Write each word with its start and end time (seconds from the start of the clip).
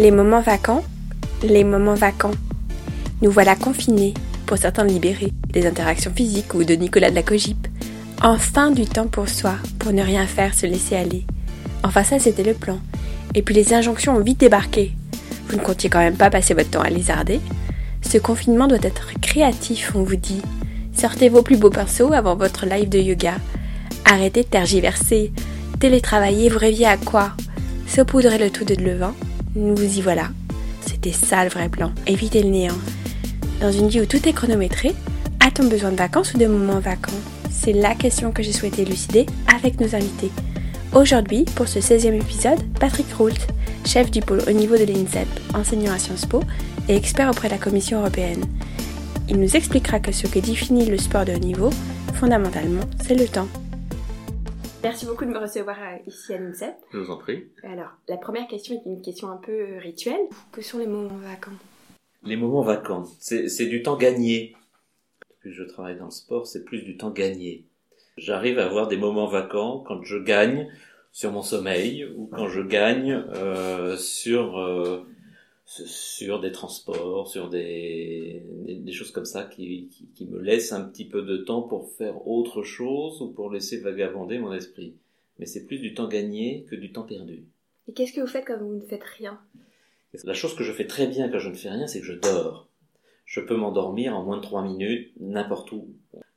Les 0.00 0.10
moments 0.10 0.40
vacants, 0.40 0.82
les 1.42 1.62
moments 1.62 1.92
vacants. 1.92 2.30
Nous 3.20 3.30
voilà 3.30 3.54
confinés, 3.54 4.14
pour 4.46 4.56
certains 4.56 4.84
libérés, 4.84 5.34
des 5.52 5.66
interactions 5.66 6.10
physiques 6.16 6.54
ou 6.54 6.64
de 6.64 6.72
Nicolas 6.72 7.10
de 7.10 7.14
la 7.14 7.22
Cogip. 7.22 7.68
Enfin 8.22 8.70
du 8.70 8.86
temps 8.86 9.08
pour 9.08 9.28
soi, 9.28 9.56
pour 9.78 9.92
ne 9.92 10.00
rien 10.00 10.26
faire, 10.26 10.54
se 10.54 10.64
laisser 10.64 10.96
aller. 10.96 11.26
Enfin 11.84 12.02
ça 12.02 12.18
c'était 12.18 12.44
le 12.44 12.54
plan. 12.54 12.78
Et 13.34 13.42
puis 13.42 13.54
les 13.54 13.74
injonctions 13.74 14.16
ont 14.16 14.22
vite 14.22 14.40
débarqué. 14.40 14.92
Vous 15.48 15.58
ne 15.58 15.62
comptiez 15.62 15.90
quand 15.90 15.98
même 15.98 16.16
pas 16.16 16.30
passer 16.30 16.54
votre 16.54 16.70
temps 16.70 16.80
à 16.80 16.88
lézarder. 16.88 17.38
Ce 18.00 18.16
confinement 18.16 18.68
doit 18.68 18.78
être 18.80 19.20
créatif, 19.20 19.92
on 19.94 20.02
vous 20.02 20.16
dit. 20.16 20.40
Sortez 20.96 21.28
vos 21.28 21.42
plus 21.42 21.58
beaux 21.58 21.68
pinceaux 21.68 22.14
avant 22.14 22.36
votre 22.36 22.64
live 22.64 22.88
de 22.88 23.00
yoga. 23.00 23.34
Arrêtez 24.06 24.44
de 24.44 24.48
tergiverser. 24.48 25.30
Télétravailler, 25.78 26.48
vous 26.48 26.58
rêviez 26.58 26.86
à 26.86 26.96
quoi? 26.96 27.32
Saupoudrer 27.86 28.38
le 28.38 28.48
tout 28.48 28.64
de 28.64 28.76
levain 28.76 29.14
Nous 29.56 29.74
vous 29.74 29.98
y 29.98 30.00
voilà. 30.00 30.28
C'était 30.86 31.10
ça 31.10 31.42
le 31.42 31.50
vrai 31.50 31.68
plan. 31.68 31.90
Évitez 32.06 32.42
le 32.42 32.50
néant. 32.50 32.78
Dans 33.60 33.72
une 33.72 33.88
vie 33.88 34.00
où 34.00 34.06
tout 34.06 34.28
est 34.28 34.32
chronométré, 34.32 34.94
a-t-on 35.40 35.68
besoin 35.68 35.90
de 35.90 35.96
vacances 35.96 36.34
ou 36.34 36.38
de 36.38 36.46
moments 36.46 36.78
vacants 36.78 37.10
C'est 37.50 37.72
la 37.72 37.96
question 37.96 38.30
que 38.30 38.44
j'ai 38.44 38.52
souhaité 38.52 38.82
élucider 38.82 39.26
avec 39.52 39.80
nos 39.80 39.96
invités. 39.96 40.30
Aujourd'hui, 40.94 41.44
pour 41.56 41.66
ce 41.66 41.80
16e 41.80 42.14
épisode, 42.14 42.60
Patrick 42.78 43.12
Roult, 43.14 43.38
chef 43.84 44.12
du 44.12 44.20
pôle 44.20 44.42
au 44.46 44.52
niveau 44.52 44.76
de 44.76 44.84
l'INSEP, 44.84 45.28
enseignant 45.52 45.94
à 45.94 45.98
Sciences 45.98 46.26
Po 46.26 46.44
et 46.88 46.94
expert 46.94 47.28
auprès 47.28 47.48
de 47.48 47.54
la 47.54 47.58
Commission 47.58 47.98
européenne. 47.98 48.44
Il 49.28 49.40
nous 49.40 49.56
expliquera 49.56 49.98
que 49.98 50.12
ce 50.12 50.28
que 50.28 50.38
définit 50.38 50.86
le 50.86 50.98
sport 50.98 51.24
de 51.24 51.32
haut 51.32 51.38
niveau, 51.38 51.70
fondamentalement, 52.14 52.82
c'est 53.04 53.16
le 53.16 53.26
temps. 53.26 53.48
Merci 54.82 55.04
beaucoup 55.04 55.26
de 55.26 55.30
me 55.30 55.38
recevoir 55.38 55.76
euh, 55.78 55.96
ici 56.06 56.32
à 56.32 56.38
l'INSEP. 56.38 56.74
Je 56.92 56.98
vous 56.98 57.10
en 57.10 57.18
prie. 57.18 57.44
Alors, 57.64 57.90
la 58.08 58.16
première 58.16 58.46
question 58.48 58.74
est 58.74 58.88
une 58.88 59.02
question 59.02 59.28
un 59.28 59.36
peu 59.36 59.76
rituelle. 59.78 60.20
Que 60.52 60.62
sont 60.62 60.78
les 60.78 60.86
moments 60.86 61.16
vacants? 61.16 61.50
Les 62.22 62.36
moments 62.36 62.62
vacants, 62.62 63.04
c'est 63.18 63.66
du 63.66 63.82
temps 63.82 63.96
gagné. 63.96 64.56
Depuis 65.30 65.50
que 65.50 65.56
je 65.56 65.64
travaille 65.64 65.98
dans 65.98 66.06
le 66.06 66.10
sport, 66.10 66.46
c'est 66.46 66.64
plus 66.64 66.82
du 66.82 66.96
temps 66.96 67.10
gagné. 67.10 67.66
J'arrive 68.16 68.58
à 68.58 68.64
avoir 68.64 68.88
des 68.88 68.96
moments 68.96 69.26
vacants 69.26 69.84
quand 69.86 70.02
je 70.02 70.16
gagne 70.16 70.68
sur 71.12 71.30
mon 71.30 71.42
sommeil 71.42 72.06
ou 72.16 72.26
quand 72.26 72.48
je 72.48 72.60
gagne 72.60 73.22
euh, 73.34 73.96
sur 73.96 74.58
euh, 74.58 75.06
sur 75.70 76.40
des 76.40 76.50
transports, 76.50 77.28
sur 77.28 77.48
des, 77.48 78.42
des, 78.66 78.92
choses 78.92 79.12
comme 79.12 79.24
ça 79.24 79.44
qui, 79.44 79.86
qui, 79.88 80.08
qui, 80.16 80.26
me 80.26 80.40
laissent 80.40 80.72
un 80.72 80.82
petit 80.82 81.04
peu 81.04 81.22
de 81.22 81.36
temps 81.36 81.62
pour 81.62 81.92
faire 81.92 82.26
autre 82.26 82.64
chose 82.64 83.22
ou 83.22 83.28
pour 83.28 83.52
laisser 83.52 83.78
vagabonder 83.78 84.38
mon 84.38 84.52
esprit. 84.52 84.96
Mais 85.38 85.46
c'est 85.46 85.66
plus 85.66 85.78
du 85.78 85.94
temps 85.94 86.08
gagné 86.08 86.66
que 86.68 86.74
du 86.74 86.90
temps 86.90 87.04
perdu. 87.04 87.44
Et 87.86 87.92
qu'est-ce 87.92 88.12
que 88.12 88.20
vous 88.20 88.26
faites 88.26 88.46
quand 88.46 88.58
vous 88.58 88.74
ne 88.74 88.80
faites 88.80 89.04
rien? 89.04 89.40
La 90.24 90.34
chose 90.34 90.56
que 90.56 90.64
je 90.64 90.72
fais 90.72 90.88
très 90.88 91.06
bien 91.06 91.28
quand 91.28 91.38
je 91.38 91.48
ne 91.48 91.54
fais 91.54 91.70
rien, 91.70 91.86
c'est 91.86 92.00
que 92.00 92.06
je 92.06 92.14
dors. 92.14 92.66
Je 93.24 93.40
peux 93.40 93.56
m'endormir 93.56 94.16
en 94.16 94.24
moins 94.24 94.38
de 94.38 94.42
trois 94.42 94.62
minutes, 94.62 95.12
n'importe 95.20 95.70
où. 95.70 95.88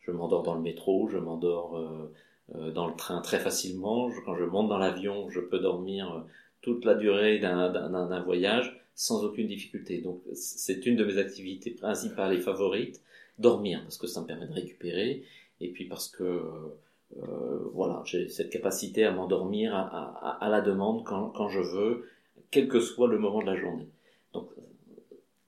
Je 0.02 0.12
m'endors 0.12 0.44
dans 0.44 0.54
le 0.54 0.62
métro, 0.62 1.08
je 1.08 1.18
m'endors 1.18 1.76
euh, 1.76 2.14
euh, 2.56 2.72
dans 2.72 2.88
le 2.88 2.96
train 2.96 3.20
très 3.22 3.40
facilement. 3.40 4.12
quand 4.26 4.36
je 4.36 4.44
monte 4.44 4.70
dans 4.70 4.78
l'avion, 4.78 5.28
je 5.32 5.40
peux 5.40 5.58
dormir 5.58 6.14
euh, 6.14 6.20
toute 6.62 6.86
la 6.86 6.94
durée 6.94 7.40
d'un 7.40 8.22
voyage 8.24 8.83
sans 8.96 9.24
aucune 9.24 9.48
difficulté. 9.48 10.02
Donc 10.02 10.22
c'est 10.34 10.86
une 10.86 10.96
de 10.96 11.04
mes 11.04 11.18
activités 11.18 11.72
principales 11.72 12.34
et 12.34 12.40
favorites, 12.40 13.02
dormir, 13.40 13.82
parce 13.84 13.98
que 13.98 14.08
ça 14.08 14.22
me 14.22 14.28
permet 14.28 14.48
de 14.48 14.54
récupérer, 14.54 15.24
et 15.62 15.70
puis 15.70 15.86
parce 15.86 16.08
que 16.08 16.24
euh, 16.24 17.60
voilà, 17.74 18.02
j'ai 18.06 18.28
cette 18.28 18.50
capacité 18.50 19.06
à 19.06 19.12
m'endormir 19.12 19.76
à, 19.76 20.48
la 20.50 20.62
demande 20.62 21.04
quand, 21.04 21.30
quand, 21.30 21.48
je 21.50 21.60
veux, 21.60 22.06
quel 22.50 22.68
que 22.68 22.80
soit 22.80 23.08
le 23.08 23.20
moment 23.20 23.42
de 23.42 23.46
la 23.46 23.56
journée. 23.56 23.88
Donc, 24.34 24.50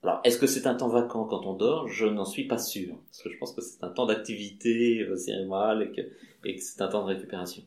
alors, 0.02 0.20
est-ce 0.22 0.38
que 0.38 0.46
c'est 0.46 0.68
un 0.68 0.76
temps 0.76 0.88
vacant 0.88 1.24
quand 1.24 1.44
on 1.46 1.54
dort? 1.54 1.88
Je 1.88 2.06
n'en 2.06 2.24
suis 2.24 2.46
pas 2.46 2.58
sûr, 2.58 2.94
parce 3.06 3.22
que 3.22 3.30
je 3.30 3.38
pense 3.38 3.52
que 3.52 3.60
c'est 3.60 3.82
un 3.82 3.88
temps 3.88 4.06
d'activité 4.06 5.00
euh, 5.02 5.16
cérébrale 5.16 5.90
et 5.96 6.06
et 6.44 6.54
que 6.54 6.62
c'est 6.62 6.80
un 6.80 6.88
temps 6.88 7.02
de 7.02 7.12
récupération 7.12 7.62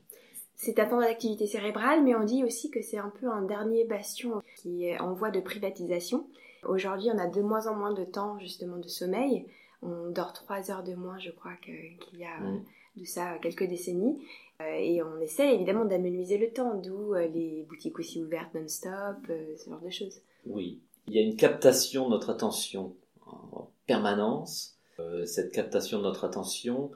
c'est 0.60 0.78
un 0.78 0.86
temps 0.86 1.00
d'activité 1.00 1.48
cérébrale, 1.48 2.04
mais 2.04 2.16
on 2.16 2.26
dit 2.26 2.44
aussi 2.44 2.70
que 2.70 2.82
c'est 2.82 2.98
un 2.98 3.14
peu 3.22 3.30
un 3.30 3.44
dernier 3.44 3.86
bastion 3.86 4.42
qui 4.58 4.84
est 4.84 5.00
en 5.00 5.14
voie 5.14 5.32
de 5.32 5.40
privatisation. 5.40 6.28
Aujourd'hui, 6.68 7.10
on 7.14 7.18
a 7.18 7.28
de 7.28 7.42
moins 7.42 7.68
en 7.68 7.76
moins 7.76 7.94
de 7.94 8.04
temps 8.04 8.38
justement 8.40 8.76
de 8.76 8.90
sommeil. 8.90 9.46
On 9.82 10.10
dort 10.10 10.34
trois 10.34 10.70
heures 10.70 10.84
de 10.84 10.96
moins, 10.96 11.18
je 11.18 11.32
crois, 11.32 11.54
qu'il 11.64 12.20
y 12.20 12.26
a 12.26 12.38
mmh. 12.42 12.66
de 12.98 13.06
ça 13.06 13.38
quelques 13.42 13.70
décennies. 13.70 14.22
Euh, 14.62 14.66
et 14.74 15.02
on 15.02 15.22
essaie 15.22 15.56
évidemment 15.56 15.86
d'amenuiser 15.86 16.38
le 16.38 16.52
temps, 16.52 16.76
d'où 16.76 17.14
euh, 17.14 17.30
les 17.30 17.66
boutiques 17.70 17.98
aussi 17.98 18.22
ouvertes 18.22 18.54
non-stop, 18.54 18.92
euh, 19.30 19.56
ce 19.56 19.70
genre 19.70 19.80
de 19.80 19.90
choses. 19.90 20.20
Oui, 20.46 20.82
il 21.08 21.14
y 21.14 21.20
a 21.20 21.22
une 21.22 21.38
captation 21.38 22.08
de 22.08 22.10
notre 22.10 22.32
attention 22.32 22.98
en 23.26 23.70
permanence. 23.88 24.76
Cette 25.24 25.54
captation 25.54 26.00
de 26.00 26.04
notre 26.04 26.26
attention, 26.26 26.92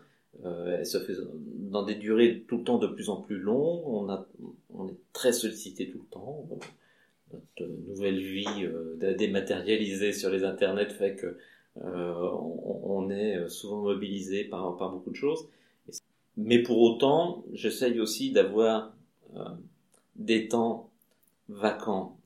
euh, 0.46 0.78
elle 0.80 0.86
se 0.86 1.00
fait 1.00 1.16
dans 1.58 1.84
des 1.84 1.96
durées 1.96 2.44
tout 2.48 2.58
le 2.58 2.64
temps 2.64 2.78
de 2.78 2.88
plus 2.88 3.10
en 3.10 3.18
plus 3.22 3.40
longues. 3.40 3.84
On, 4.74 4.88
est 4.88 4.98
très 5.14 5.32
sollicité 5.32 5.90
tout 5.90 6.00
le 6.00 6.10
temps. 6.10 6.48
Notre 7.32 7.72
nouvelle 7.88 8.20
vie 8.20 8.64
euh, 8.64 9.16
dématérialisée 9.16 10.12
sur 10.14 10.30
les 10.30 10.44
internets 10.44 10.90
fait 10.90 11.16
que 11.16 11.38
euh, 11.82 13.10
est 13.10 13.50
souvent 13.50 13.82
mobilisé 13.82 14.44
par, 14.44 14.76
beaucoup 14.76 15.12
de 15.12 15.16
choses. 15.16 15.48
Mais 16.38 16.62
pour 16.64 16.82
autant, 16.82 17.44
j'essaye 17.54 18.00
aussi 18.00 18.32
d'avoir 18.32 18.96
euh, 19.36 19.44
des 20.16 20.48
temps 20.48 20.90
vacants. 21.50 22.18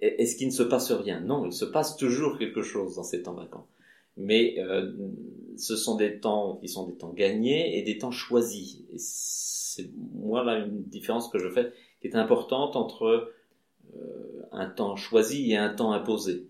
Est-ce 0.00 0.36
qu'il 0.36 0.48
ne 0.48 0.52
se 0.52 0.62
passe 0.62 0.92
rien? 0.92 1.20
Non, 1.20 1.46
il 1.46 1.52
se 1.52 1.64
passe 1.64 1.96
toujours 1.96 2.38
quelque 2.38 2.62
chose 2.62 2.96
dans 2.96 3.02
ces 3.02 3.22
temps 3.22 3.34
vacants. 3.34 3.66
Mais 4.16 4.56
euh, 4.58 4.92
ce 5.56 5.76
sont 5.76 5.96
des 5.96 6.20
temps 6.20 6.58
qui 6.60 6.68
sont 6.68 6.86
des 6.86 6.94
temps 6.94 7.12
gagnés 7.12 7.78
et 7.78 7.82
des 7.82 7.98
temps 7.98 8.10
choisis. 8.10 8.82
C'est 8.96 9.90
moi 10.14 10.44
là 10.44 10.58
une 10.58 10.82
différence 10.84 11.28
que 11.28 11.38
je 11.38 11.48
fais 11.48 11.72
qui 12.00 12.08
est 12.08 12.16
importante 12.16 12.76
entre 12.76 13.32
euh, 13.94 14.42
un 14.52 14.68
temps 14.68 14.96
choisi 14.96 15.52
et 15.52 15.56
un 15.56 15.74
temps 15.74 15.92
imposé. 15.92 16.46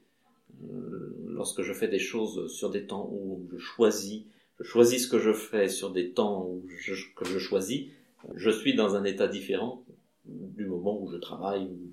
Euh, 0.70 1.16
lorsque 1.28 1.62
je 1.62 1.72
fais 1.72 1.88
des 1.88 1.98
choses 1.98 2.52
sur 2.52 2.70
des 2.70 2.86
temps 2.86 3.08
où 3.12 3.46
je 3.52 3.58
choisis, 3.58 4.22
je 4.58 4.64
choisis 4.64 5.04
ce 5.04 5.08
que 5.08 5.18
je 5.18 5.32
fais 5.32 5.68
sur 5.68 5.90
des 5.90 6.12
temps 6.12 6.50
que 7.16 7.24
je 7.24 7.38
choisis, 7.38 7.88
je 8.34 8.50
suis 8.50 8.74
dans 8.74 8.96
un 8.96 9.04
état 9.04 9.28
différent 9.28 9.84
du 10.24 10.66
moment 10.66 11.00
où 11.00 11.10
je 11.10 11.16
travaille 11.16 11.64
ou 11.64 11.90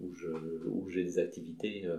où 0.00 0.90
j'ai 0.90 1.02
des 1.04 1.18
activités 1.18 1.86
euh, 1.86 1.96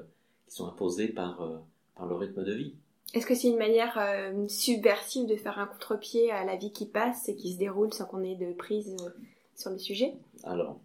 qui 0.47 0.55
sont 0.55 0.67
imposées 0.67 1.07
par 1.07 1.63
le 1.99 2.15
rythme 2.15 2.43
de 2.43 2.53
vie. 2.53 2.73
Est-ce 3.13 3.25
que 3.25 3.35
c'est 3.35 3.47
une 3.47 3.57
manière 3.57 3.97
euh, 3.97 4.47
subversive 4.47 5.27
de 5.27 5.35
faire 5.35 5.59
un 5.59 5.65
contre-pied 5.65 6.31
à 6.31 6.43
la 6.43 6.57
vie 6.57 6.71
qui 6.71 6.85
passe 6.85 7.29
et 7.29 7.35
qui 7.35 7.53
se 7.53 7.57
déroule 7.57 7.93
sans 7.93 8.05
qu'on 8.05 8.23
ait 8.23 8.35
de 8.35 8.51
prise 8.53 8.95
euh, 9.01 9.09
sur 9.55 9.71
le 9.71 9.77
sujet? 9.77 10.13
Alors, 10.43 10.79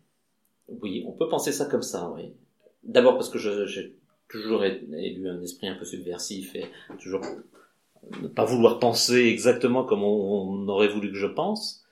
oui, 0.68 1.04
on 1.06 1.12
peut 1.12 1.28
penser 1.28 1.52
ça 1.52 1.66
comme 1.66 1.82
ça, 1.82 2.10
oui. 2.14 2.32
D'abord 2.84 3.14
parce 3.14 3.28
que 3.28 3.38
j'ai 3.38 3.96
toujours 4.28 4.62
eu 4.62 5.28
un 5.28 5.42
esprit 5.42 5.68
un 5.68 5.76
peu 5.76 5.84
subversif 5.84 6.54
et 6.54 6.64
toujours 7.00 7.20
ne 8.22 8.28
pas 8.28 8.44
vouloir 8.44 8.78
penser 8.78 9.26
exactement 9.26 9.84
comme 9.84 10.02
on, 10.02 10.66
aurait 10.68 10.88
voulu 10.88 11.10
que 11.10 11.18
je 11.18 11.26
pense. 11.26 11.84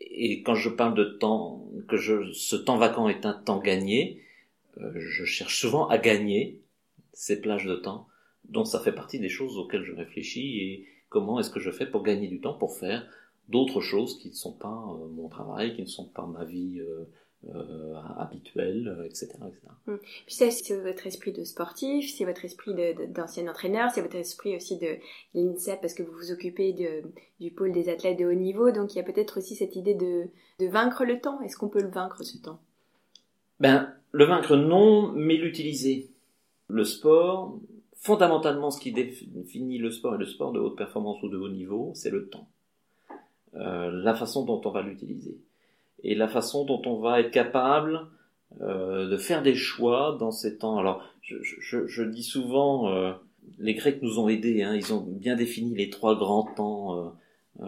Et 0.00 0.42
quand 0.42 0.54
je 0.54 0.68
parle 0.68 0.94
de 0.94 1.04
temps, 1.04 1.66
que 1.88 1.96
ce 2.32 2.56
temps 2.56 2.76
vacant 2.76 3.08
est 3.08 3.24
un 3.24 3.32
temps 3.32 3.60
gagné, 3.60 4.22
euh, 4.78 4.92
je 4.94 5.24
cherche 5.24 5.58
souvent 5.58 5.88
à 5.88 5.96
gagner 5.96 6.60
ces 7.12 7.40
plages 7.40 7.64
de 7.64 7.76
temps 7.76 8.08
donc 8.48 8.66
ça 8.66 8.80
fait 8.80 8.92
partie 8.92 9.18
des 9.18 9.28
choses 9.28 9.58
auxquelles 9.58 9.84
je 9.84 9.92
réfléchis 9.92 10.60
et 10.60 10.86
comment 11.08 11.40
est-ce 11.40 11.50
que 11.50 11.60
je 11.60 11.70
fais 11.70 11.86
pour 11.86 12.02
gagner 12.02 12.28
du 12.28 12.40
temps 12.40 12.54
pour 12.54 12.76
faire 12.76 13.06
d'autres 13.48 13.80
choses 13.80 14.18
qui 14.18 14.28
ne 14.28 14.34
sont 14.34 14.52
pas 14.52 14.68
euh, 14.68 15.08
mon 15.08 15.28
travail, 15.28 15.74
qui 15.74 15.82
ne 15.82 15.86
sont 15.86 16.06
pas 16.06 16.26
ma 16.26 16.44
vie 16.44 16.80
euh, 16.80 17.04
euh, 17.54 17.94
habituelle, 18.18 19.04
etc. 19.04 19.28
etc. 19.46 19.60
Hum. 19.86 19.98
Puis 20.26 20.34
ça, 20.34 20.50
c'est 20.50 20.76
votre 20.76 21.06
esprit 21.06 21.32
de 21.32 21.44
sportif, 21.44 22.12
c'est 22.12 22.24
votre 22.24 22.44
esprit 22.44 22.74
d'ancien 23.08 23.46
entraîneur, 23.46 23.90
c'est 23.90 24.02
votre 24.02 24.16
esprit 24.16 24.56
aussi 24.56 24.78
de 24.78 24.96
l'INSEP 25.34 25.80
parce 25.80 25.94
que 25.94 26.02
vous 26.02 26.12
vous 26.12 26.32
occupez 26.32 26.72
de, 26.72 27.02
du 27.40 27.50
pôle 27.50 27.72
des 27.72 27.88
athlètes 27.88 28.18
de 28.18 28.26
haut 28.26 28.34
niveau, 28.34 28.72
donc 28.72 28.94
il 28.94 28.96
y 28.96 29.00
a 29.00 29.04
peut-être 29.04 29.38
aussi 29.38 29.54
cette 29.54 29.76
idée 29.76 29.94
de, 29.94 30.26
de 30.58 30.66
vaincre 30.66 31.04
le 31.04 31.20
temps. 31.20 31.40
Est-ce 31.42 31.56
qu'on 31.56 31.68
peut 31.68 31.82
le 31.82 31.90
vaincre 31.90 32.24
ce 32.24 32.38
temps? 32.38 32.58
Ben, 33.60 33.94
le 34.12 34.24
vaincre 34.24 34.56
non, 34.56 35.12
mais 35.12 35.36
l'utiliser. 35.36 36.10
Le 36.68 36.82
sport, 36.82 37.60
fondamentalement, 37.96 38.70
ce 38.70 38.80
qui 38.80 38.92
définit 38.92 39.78
le 39.78 39.90
sport 39.90 40.14
et 40.14 40.18
le 40.18 40.26
sport 40.26 40.52
de 40.52 40.60
haute 40.60 40.76
performance 40.76 41.22
ou 41.22 41.28
de 41.28 41.36
haut 41.36 41.48
niveau, 41.48 41.92
c'est 41.94 42.10
le 42.10 42.28
temps. 42.28 42.48
Euh, 43.54 43.90
la 43.90 44.14
façon 44.14 44.44
dont 44.44 44.60
on 44.64 44.70
va 44.70 44.82
l'utiliser. 44.82 45.38
Et 46.02 46.14
la 46.14 46.28
façon 46.28 46.64
dont 46.64 46.82
on 46.84 46.96
va 46.96 47.20
être 47.20 47.30
capable 47.30 48.06
euh, 48.60 49.08
de 49.08 49.16
faire 49.16 49.42
des 49.42 49.54
choix 49.54 50.16
dans 50.20 50.30
ces 50.30 50.58
temps. 50.58 50.78
Alors, 50.78 51.02
je, 51.22 52.02
dis 52.02 52.22
souvent, 52.22 52.88
euh, 52.90 53.12
les 53.58 53.74
Grecs 53.74 54.02
nous 54.02 54.20
ont 54.20 54.28
aidés, 54.28 54.62
hein, 54.62 54.74
ils 54.74 54.92
ont 54.92 55.00
bien 55.00 55.34
défini 55.34 55.74
les 55.74 55.90
trois 55.90 56.16
grands 56.16 56.46
temps, 56.54 57.12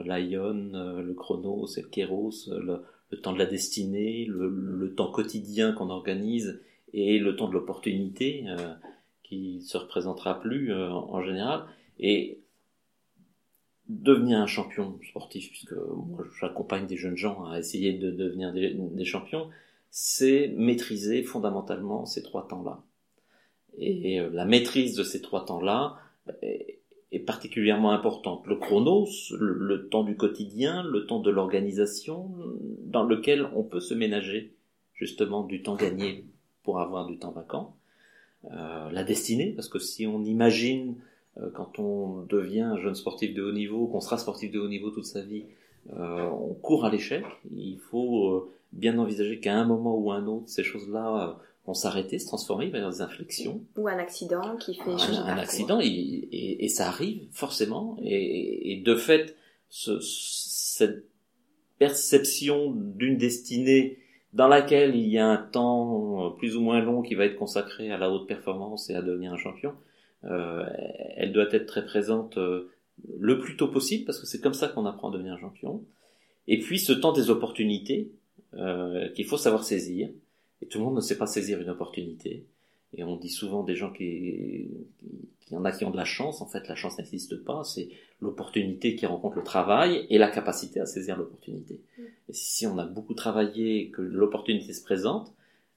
l'Aion, 0.05 0.71
le 0.73 1.15
Chronos 1.15 1.67
et 1.77 1.83
le 1.83 1.89
Kéros, 1.89 2.31
le, 2.49 2.85
temps 3.21 3.33
de 3.33 3.39
la 3.39 3.47
destinée, 3.47 4.27
le, 4.27 4.49
le 4.49 4.95
temps 4.95 5.11
quotidien 5.11 5.73
qu'on 5.73 5.91
organise 5.91 6.61
et 6.93 7.19
le 7.19 7.37
temps 7.37 7.49
de 7.49 7.55
l'opportunité 7.55 8.45
euh, 8.49 8.75
qui 9.29 9.61
se 9.63 9.77
représentera 9.77 10.41
plus 10.41 10.73
euh, 10.73 10.91
en 10.91 11.23
général. 11.23 11.65
Et 11.99 12.41
devenir 13.89 14.39
un 14.39 14.47
champion 14.47 14.99
sportif, 15.09 15.51
puisque 15.51 15.73
moi 15.73 16.25
j'accompagne 16.41 16.87
des 16.87 16.97
jeunes 16.97 17.17
gens 17.17 17.45
à 17.45 17.59
essayer 17.59 17.95
de 17.95 18.11
devenir 18.11 18.53
des, 18.53 19.05
champions, 19.05 19.49
c'est 19.91 20.49
maîtriser 20.57 21.23
fondamentalement 21.23 22.05
ces 22.05 22.23
trois 22.23 22.47
temps-là. 22.49 22.83
Et 23.79 24.21
euh, 24.21 24.29
la 24.31 24.45
maîtrise 24.45 24.95
de 24.95 25.05
ces 25.05 25.23
trois 25.23 25.45
temps-là 25.45 25.97
est, 26.43 26.77
particulièrement 27.27 27.93
importante. 27.93 28.47
Le 28.47 28.57
chronos, 28.57 29.09
le, 29.39 29.89
temps 29.89 30.05
du 30.05 30.17
quotidien, 30.17 30.83
le 30.83 31.07
temps 31.07 31.21
de 31.21 31.31
l'organisation, 31.31 32.31
dans 32.85 33.03
lequel 33.03 33.49
on 33.55 33.65
peut 33.65 33.81
se 33.81 33.95
ménager 33.95 34.55
justement 34.93 35.43
du 35.43 35.63
temps 35.63 35.77
gagné 35.77 36.27
pour 36.63 36.81
avoir 36.81 37.07
du 37.07 37.19
temps 37.19 37.33
vacant. 37.33 37.78
Euh, 38.51 38.91
la 38.91 39.05
destinée, 39.05 39.53
parce 39.55 39.69
que 39.69 39.79
si 39.79 40.07
on 40.07 40.25
imagine 40.25 40.97
euh, 41.41 41.51
quand 41.53 41.79
on 41.79 42.23
devient 42.23 42.63
un 42.63 42.79
jeune 42.79 42.95
sportif 42.95 43.35
de 43.35 43.43
haut 43.43 43.53
niveau, 43.53 43.87
qu'on 43.87 44.01
sera 44.01 44.19
sportif 44.19 44.51
de 44.51 44.59
haut 44.59 44.69
niveau 44.69 44.91
toute 44.91 45.05
sa 45.05 45.23
vie, 45.23 45.45
euh, 45.93 46.29
on 46.31 46.55
court 46.55 46.85
à 46.85 46.91
l'échec. 46.91 47.25
Il 47.55 47.79
faut 47.79 48.29
euh, 48.31 48.53
bien 48.73 48.99
envisager 48.99 49.41
qu'à 49.41 49.55
un 49.55 49.65
moment 49.65 49.97
ou 49.97 50.13
à 50.13 50.17
un 50.17 50.27
autre, 50.27 50.49
ces 50.49 50.65
choses-là 50.65 51.39
vont 51.67 51.75
s'arrêter, 51.75 52.19
se 52.19 52.27
transformer, 52.27 52.67
il 52.67 52.73
va 52.73 52.79
y 52.79 52.81
avoir 52.81 52.95
des 52.95 53.03
inflexions. 53.03 53.63
Ou 53.77 53.89
un 53.89 53.99
accident 53.99 54.57
qui 54.57 54.75
fait 54.75 54.91
un, 54.91 55.25
un 55.27 55.39
accident, 55.39 55.81
et, 55.81 56.65
et, 56.65 56.69
ça 56.69 56.89
arrive 56.89 57.29
forcément. 57.33 57.99
Et, 58.03 58.73
et 58.73 58.81
de 58.81 58.95
fait, 58.97 59.37
ce, 59.69 59.99
cette 60.01 61.05
perception 61.79 62.73
d'une 62.73 63.19
destinée 63.19 63.99
dans 64.33 64.49
laquelle 64.49 64.95
il 64.95 65.09
y 65.09 65.19
a 65.19 65.27
un 65.27 65.37
temps 65.39 66.35
plus 66.39 66.57
ou 66.57 66.61
moins 66.61 66.81
long 66.81 67.03
qui 67.03 67.15
va 67.15 67.25
être 67.25 67.37
consacré 67.37 67.91
à 67.91 67.99
la 67.99 68.11
haute 68.11 68.27
performance 68.27 68.91
et 68.91 68.95
à 68.95 69.03
devenir 69.03 69.33
un 69.33 69.39
champion, 69.39 69.73
euh, 70.25 70.65
elle 71.17 71.33
doit 71.33 71.47
être 71.53 71.67
très 71.67 71.85
présente 71.85 72.39
euh, 72.39 72.71
le 73.19 73.39
plus 73.39 73.57
tôt 73.57 73.69
possible 73.69 74.05
parce 74.05 74.19
que 74.19 74.27
c'est 74.27 74.41
comme 74.41 74.55
ça 74.55 74.69
qu'on 74.69 74.87
apprend 74.87 75.11
à 75.11 75.13
devenir 75.13 75.39
champion. 75.39 75.83
Et 76.47 76.59
puis 76.59 76.79
ce 76.79 76.93
temps 76.93 77.13
des 77.13 77.31
opportunités 77.31 78.11
euh, 78.55 79.09
qu'il 79.11 79.27
faut 79.27 79.37
savoir 79.37 79.65
saisir. 79.65 80.11
Et 80.61 80.67
tout 80.67 80.79
le 80.79 80.85
monde 80.85 80.97
ne 80.97 81.01
sait 81.01 81.19
pas 81.19 81.27
saisir 81.27 81.61
une 81.61 81.71
opportunité. 81.71 82.45
Et 82.95 83.05
on 83.05 83.17
dit 83.17 83.29
souvent 83.29 83.63
des 83.63 83.77
gens 83.77 83.93
qui, 83.93 84.69
qui, 85.41 85.55
y 85.55 85.57
en 85.57 85.65
a 85.65 85.73
qui 85.73 85.85
ont 85.85 85.91
de 85.91 85.97
la 85.97 86.05
chance. 86.05 86.41
En 86.41 86.47
fait, 86.47 86.67
la 86.69 86.75
chance 86.75 86.99
n'existe 86.99 87.37
pas. 87.45 87.63
C'est 87.65 87.91
l'opportunité 88.21 88.97
qui 88.97 89.07
rencontre 89.07 89.37
le 89.37 89.45
travail 89.45 90.07
et 90.11 90.19
la 90.19 90.29
capacité 90.29 90.81
à 90.81 90.87
saisir 90.87 91.17
l'opportunité. 91.17 91.81
Mm. 91.99 92.03
Et 92.29 92.33
si 92.33 92.67
on 92.67 92.79
a 92.79 92.85
beaucoup 92.85 93.15
travaillé 93.15 93.81
et 93.81 93.91
que 93.91 94.03
l'opportunité 94.03 94.73
se 94.73 94.83
présente, 94.83 95.33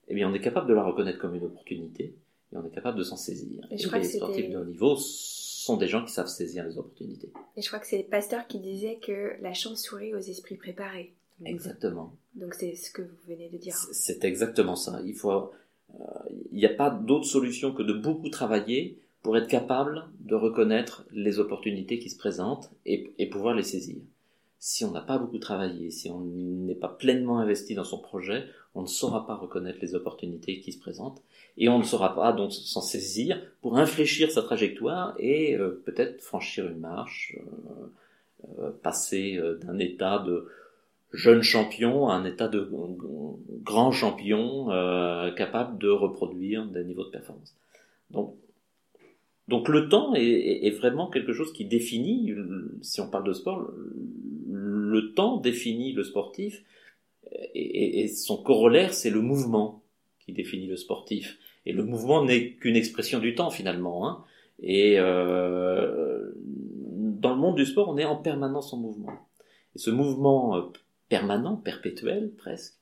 eh 0.07 0.15
bien, 0.15 0.29
on 0.29 0.33
est 0.33 0.41
capable 0.41 0.67
de 0.67 0.73
la 0.73 0.83
reconnaître 0.83 1.19
comme 1.19 1.35
une 1.35 1.45
opportunité 1.45 2.15
et 2.51 2.57
on 2.57 2.65
est 2.65 2.73
capable 2.73 2.97
de 2.97 3.03
s'en 3.03 3.15
saisir. 3.15 3.65
Et, 3.71 3.77
les 3.77 4.03
sportifs 4.03 4.49
de 4.49 4.57
haut 4.57 4.65
niveau 4.65 4.97
sont 4.97 5.77
des 5.77 5.87
gens 5.87 6.03
qui 6.03 6.11
savent 6.11 6.27
saisir 6.27 6.65
les 6.65 6.77
opportunités. 6.77 7.31
Et 7.55 7.61
je 7.61 7.67
crois 7.67 7.79
que 7.79 7.87
c'est 7.87 8.03
Pasteur 8.03 8.47
qui 8.47 8.59
disait 8.59 8.97
que 8.97 9.33
la 9.41 9.53
chance 9.53 9.83
sourit 9.83 10.13
aux 10.13 10.19
esprits 10.19 10.57
préparés. 10.57 11.13
Exactement. 11.45 12.15
Donc 12.35 12.53
c'est 12.53 12.75
ce 12.75 12.91
que 12.91 13.01
vous 13.01 13.17
venez 13.27 13.49
de 13.49 13.57
dire. 13.57 13.73
C'est 13.75 14.25
exactement 14.25 14.75
ça. 14.75 15.01
Il 15.05 15.15
faut, 15.15 15.31
euh, 15.31 16.03
il 16.51 16.57
n'y 16.57 16.65
a 16.65 16.73
pas 16.73 16.89
d'autre 16.89 17.25
solution 17.25 17.73
que 17.73 17.83
de 17.83 17.93
beaucoup 17.93 18.29
travailler 18.29 18.99
pour 19.21 19.37
être 19.37 19.47
capable 19.47 20.05
de 20.19 20.35
reconnaître 20.35 21.05
les 21.11 21.39
opportunités 21.39 21.99
qui 21.99 22.09
se 22.09 22.17
présentent 22.17 22.71
et, 22.85 23.13
et 23.17 23.29
pouvoir 23.29 23.53
les 23.53 23.63
saisir. 23.63 23.97
Si 24.59 24.85
on 24.85 24.91
n'a 24.91 25.01
pas 25.01 25.17
beaucoup 25.17 25.39
travaillé, 25.39 25.89
si 25.89 26.09
on 26.11 26.21
n'est 26.21 26.75
pas 26.75 26.87
pleinement 26.87 27.39
investi 27.39 27.73
dans 27.73 27.83
son 27.83 27.97
projet, 27.97 28.45
on 28.75 28.83
ne 28.83 28.87
saura 28.87 29.25
pas 29.25 29.35
reconnaître 29.35 29.79
les 29.81 29.95
opportunités 29.95 30.59
qui 30.59 30.71
se 30.71 30.79
présentent 30.79 31.21
et 31.57 31.67
on 31.67 31.79
ne 31.79 31.83
saura 31.83 32.15
pas 32.15 32.31
donc 32.31 32.53
s'en 32.53 32.81
saisir 32.81 33.41
pour 33.61 33.77
infléchir 33.77 34.31
sa 34.31 34.41
trajectoire 34.41 35.15
et 35.17 35.55
euh, 35.55 35.81
peut-être 35.85 36.21
franchir 36.21 36.67
une 36.67 36.79
marche, 36.79 37.35
euh, 37.37 38.59
euh, 38.59 38.71
passer 38.83 39.39
d'un 39.61 39.77
état 39.79 40.19
de 40.19 40.47
jeune 41.11 41.41
champion 41.41 42.07
à 42.07 42.13
un 42.13 42.23
état 42.23 42.47
de 42.47 42.69
grand 43.63 43.91
champion 43.91 44.67
capable 45.35 45.77
de 45.77 45.89
reproduire 45.89 46.65
des 46.67 46.85
niveaux 46.85 47.03
de 47.03 47.09
performance. 47.09 47.53
Donc, 48.11 48.35
donc 49.51 49.67
le 49.67 49.89
temps 49.89 50.13
est, 50.15 50.69
vraiment 50.77 51.07
quelque 51.07 51.33
chose 51.33 51.51
qui 51.51 51.65
définit, 51.65 52.33
si 52.81 53.01
on 53.01 53.09
parle 53.09 53.25
de 53.25 53.33
sport, 53.33 53.69
le 54.47 55.13
temps 55.13 55.35
définit 55.37 55.91
le 55.91 56.05
sportif 56.05 56.63
et, 57.53 58.07
son 58.07 58.41
corollaire 58.41 58.93
c'est 58.93 59.09
le 59.09 59.19
mouvement 59.19 59.83
qui 60.19 60.31
définit 60.31 60.67
le 60.67 60.77
sportif. 60.77 61.37
Et 61.65 61.73
le 61.73 61.83
mouvement 61.83 62.23
n'est 62.23 62.53
qu'une 62.53 62.77
expression 62.77 63.19
du 63.19 63.35
temps 63.35 63.49
finalement. 63.49 64.07
Hein. 64.07 64.23
Et 64.61 64.95
euh, 64.97 66.31
dans 66.37 67.31
le 67.31 67.41
monde 67.41 67.57
du 67.57 67.65
sport, 67.65 67.89
on 67.89 67.97
est 67.97 68.05
en 68.05 68.15
permanence 68.15 68.71
en 68.71 68.77
mouvement. 68.77 69.11
Et 69.75 69.79
ce 69.79 69.91
mouvement 69.91 70.55
euh, 70.55 70.61
permanent, 71.09 71.57
perpétuel 71.57 72.31
presque, 72.37 72.75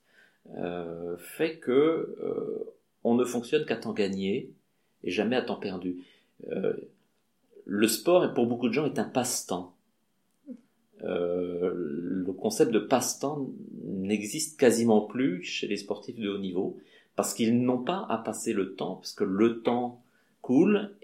euh, 0.55 1.17
fait 1.17 1.57
que 1.57 2.15
on 3.03 3.15
ne 3.15 3.25
fonctionne 3.25 3.65
qu'à 3.65 3.75
temps 3.75 3.93
gagné 3.93 4.51
et 5.03 5.09
jamais 5.09 5.35
à 5.35 5.41
temps 5.41 5.55
perdu. 5.55 5.97
Euh, 6.51 6.73
le 7.65 7.87
sport, 7.87 8.33
pour 8.33 8.47
beaucoup 8.47 8.67
de 8.67 8.73
gens, 8.73 8.85
est 8.85 8.99
un 8.99 9.03
passe-temps. 9.03 9.75
le 11.01 12.33
concept 12.33 12.71
de 12.71 12.79
passe-temps 12.79 13.49
n'existe 13.83 14.59
quasiment 14.59 15.01
plus 15.01 15.43
chez 15.43 15.67
les 15.67 15.77
sportifs 15.77 16.19
de 16.19 16.29
haut 16.29 16.39
niveau 16.39 16.77
parce 17.19 17.33
qu'ils 17.33 17.61
n'ont 17.61 17.83
pas 17.83 18.05
à 18.07 18.17
passer 18.17 18.53
le 18.53 18.75
temps, 18.75 18.95
parce 18.95 19.11
que 19.11 19.25
le 19.25 19.61
temps 19.61 20.01
coule, 20.41 20.95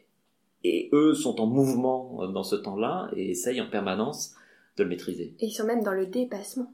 et 0.63 0.89
eux 0.93 1.13
sont 1.13 1.41
en 1.41 1.45
mouvement 1.45 2.25
dans 2.29 2.43
ce 2.43 2.55
temps-là, 2.55 3.09
et 3.17 3.31
essayent 3.31 3.59
en 3.59 3.69
permanence 3.69 4.33
de 4.77 4.83
le 4.83 4.89
maîtriser. 4.89 5.35
Et 5.41 5.47
ils 5.47 5.51
sont 5.51 5.65
même 5.65 5.83
dans 5.83 5.91
le 5.91 6.05
dépassement. 6.05 6.71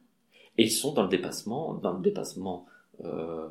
Et 0.59 0.65
ils 0.65 0.71
sont 0.71 0.93
dans 0.93 1.01
le 1.01 1.09
dépassement, 1.09 1.73
dans 1.73 1.93
le 1.93 2.03
dépassement 2.03 2.67
euh, 3.03 3.47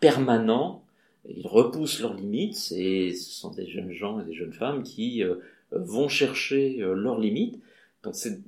permanent, 0.00 0.82
ils 1.28 1.46
repoussent 1.46 2.00
leurs 2.00 2.14
limites, 2.14 2.72
et 2.76 3.14
ce 3.14 3.30
sont 3.30 3.50
des 3.50 3.66
jeunes 3.66 3.92
gens 3.92 4.20
et 4.20 4.24
des 4.24 4.34
jeunes 4.34 4.52
femmes 4.52 4.82
qui 4.82 5.22
euh, 5.22 5.36
vont 5.70 6.08
chercher 6.08 6.82
euh, 6.82 6.94
leurs 6.94 7.18
limites. 7.18 7.60
Donc 8.02 8.14
c'est 8.14 8.40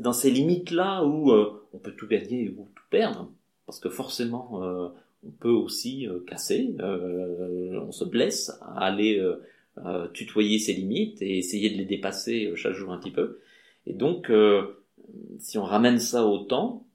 dans 0.00 0.14
ces 0.14 0.30
limites-là 0.30 1.04
où 1.04 1.30
on 1.30 1.78
peut 1.78 1.92
tout 1.92 2.06
gagner 2.06 2.48
ou 2.48 2.66
tout 2.74 2.84
perdre, 2.88 3.30
parce 3.66 3.78
que 3.78 3.90
forcément 3.90 4.92
on 5.26 5.30
peut 5.30 5.50
aussi 5.50 6.06
euh, 6.06 6.20
casser, 6.26 6.74
euh, 6.80 7.80
on 7.86 7.92
se 7.92 8.04
blesse 8.04 8.50
à 8.60 8.86
aller 8.86 9.18
euh, 9.78 10.08
tutoyer 10.08 10.58
ses 10.58 10.74
limites 10.74 11.20
et 11.22 11.38
essayer 11.38 11.70
de 11.70 11.76
les 11.76 11.84
dépasser 11.84 12.52
chaque 12.56 12.74
jour 12.74 12.92
un 12.92 12.98
petit 12.98 13.10
peu. 13.10 13.40
Et 13.86 13.92
donc, 13.92 14.32
si 15.38 15.58
on 15.58 15.64
ramène 15.64 15.98
ça 15.98 16.24
au 16.24 16.38
temps, 16.38 16.86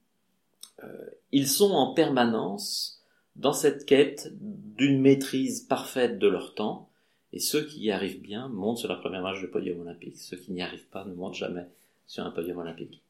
ils 1.30 1.46
sont 1.46 1.70
en 1.70 1.94
permanence 1.94 2.99
dans 3.36 3.52
cette 3.52 3.86
quête 3.86 4.32
d'une 4.40 5.00
maîtrise 5.00 5.60
parfaite 5.62 6.18
de 6.18 6.28
leur 6.28 6.54
temps, 6.54 6.90
et 7.32 7.38
ceux 7.38 7.64
qui 7.64 7.80
y 7.80 7.90
arrivent 7.90 8.20
bien 8.20 8.48
montent 8.48 8.78
sur 8.78 8.88
la 8.88 8.96
première 8.96 9.22
marche 9.22 9.40
du 9.40 9.48
podium 9.48 9.80
olympique. 9.80 10.18
Ceux 10.18 10.36
qui 10.36 10.52
n'y 10.52 10.62
arrivent 10.62 10.88
pas 10.88 11.04
ne 11.04 11.14
montent 11.14 11.34
jamais 11.34 11.66
sur 12.06 12.24
un 12.24 12.30
podium 12.30 12.58
olympique. 12.58 13.02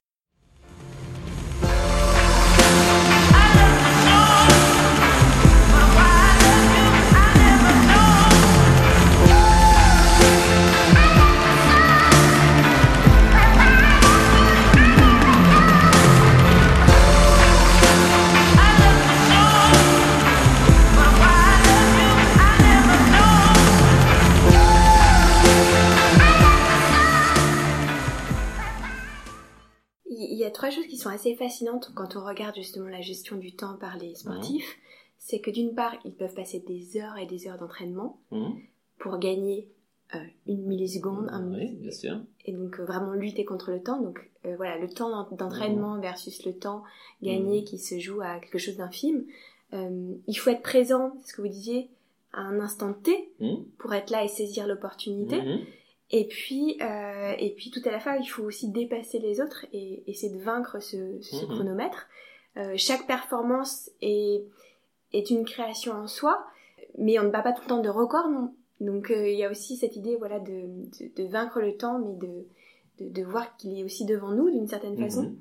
Trois 30.52 30.70
choses 30.70 30.86
qui 30.86 30.96
sont 30.96 31.08
assez 31.08 31.34
fascinantes 31.34 31.92
quand 31.94 32.16
on 32.16 32.24
regarde 32.24 32.54
justement 32.56 32.88
la 32.88 33.00
gestion 33.00 33.36
du 33.36 33.52
temps 33.52 33.76
par 33.76 33.96
les 33.96 34.14
sportifs. 34.14 34.78
C'est 35.18 35.40
que 35.40 35.50
d'une 35.50 35.74
part, 35.74 35.94
ils 36.04 36.14
peuvent 36.14 36.34
passer 36.34 36.60
des 36.60 36.98
heures 36.98 37.18
et 37.18 37.26
des 37.26 37.46
heures 37.46 37.58
d'entraînement 37.58 38.18
mmh. 38.30 38.50
pour 38.98 39.18
gagner 39.18 39.68
euh, 40.14 40.18
une 40.46 40.64
milliseconde, 40.64 41.28
un 41.30 41.52
oui, 41.52 41.74
bien 41.74 41.90
sûr. 41.90 42.20
Et 42.46 42.52
donc 42.52 42.80
euh, 42.80 42.84
vraiment 42.84 43.12
lutter 43.12 43.44
contre 43.44 43.70
le 43.70 43.82
temps. 43.82 44.00
Donc 44.00 44.28
euh, 44.46 44.56
voilà, 44.56 44.78
le 44.78 44.88
temps 44.88 45.28
d'entraînement 45.30 45.96
mmh. 45.96 46.00
versus 46.00 46.44
le 46.46 46.54
temps 46.54 46.82
gagné 47.22 47.64
qui 47.64 47.78
se 47.78 47.98
joue 47.98 48.20
à 48.20 48.40
quelque 48.40 48.58
chose 48.58 48.76
d'infime. 48.76 49.24
il 49.72 50.34
faut 50.34 50.50
être 50.50 50.62
présent, 50.62 51.12
ce 51.24 51.34
que 51.34 51.42
vous 51.42 51.48
disiez, 51.48 51.88
à 52.32 52.40
un 52.40 52.58
instant 52.60 52.92
T 52.92 53.30
pour 53.78 53.92
être 53.94 54.10
là 54.10 54.24
et 54.24 54.28
saisir 54.28 54.66
l'opportunité. 54.66 55.40
Et 56.12 56.26
puis, 56.26 56.76
euh, 56.80 57.34
et 57.38 57.50
puis 57.50 57.70
tout 57.70 57.80
à 57.84 57.92
la 57.92 58.00
fois, 58.00 58.16
il 58.16 58.26
faut 58.26 58.42
aussi 58.42 58.68
dépasser 58.68 59.20
les 59.20 59.40
autres 59.40 59.64
et 59.72 60.02
essayer 60.10 60.32
de 60.34 60.42
vaincre 60.42 60.80
ce, 60.80 61.20
ce 61.20 61.44
mhm. 61.44 61.54
chronomètre. 61.54 62.08
Euh, 62.56 62.74
chaque 62.76 63.06
performance 63.06 63.90
est, 64.02 64.42
est 65.12 65.30
une 65.30 65.44
création 65.44 65.92
en 65.92 66.08
soi, 66.08 66.44
mais 66.98 67.18
on 67.20 67.24
ne 67.24 67.30
bat 67.30 67.42
pas 67.42 67.52
tout 67.52 67.62
le 67.62 67.68
temps 67.68 67.80
de 67.80 67.88
record, 67.88 68.28
non. 68.28 68.52
Donc 68.80 69.12
il 69.14 69.34
y 69.34 69.44
a 69.44 69.50
aussi 69.50 69.76
cette 69.76 69.94
idée 69.94 70.16
voilà, 70.16 70.40
de, 70.40 70.64
de, 71.14 71.24
vaincre 71.28 71.60
le 71.60 71.76
temps, 71.76 71.98
mais 71.98 72.14
de, 72.14 73.08
de, 73.08 73.22
voir 73.22 73.56
qu'il 73.56 73.78
est 73.78 73.84
aussi 73.84 74.06
devant 74.06 74.32
nous 74.32 74.50
d'une 74.50 74.66
certaine 74.66 74.96
mhm. 74.96 75.04
façon. 75.04 75.32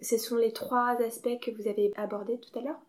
ce 0.00 0.16
sont 0.16 0.36
les 0.36 0.52
trois 0.52 0.96
aspects 1.06 1.38
que 1.40 1.50
vous 1.50 1.68
avez 1.68 1.92
abordés 1.96 2.38
tout 2.38 2.58
à 2.58 2.62
l'heure 2.62 2.80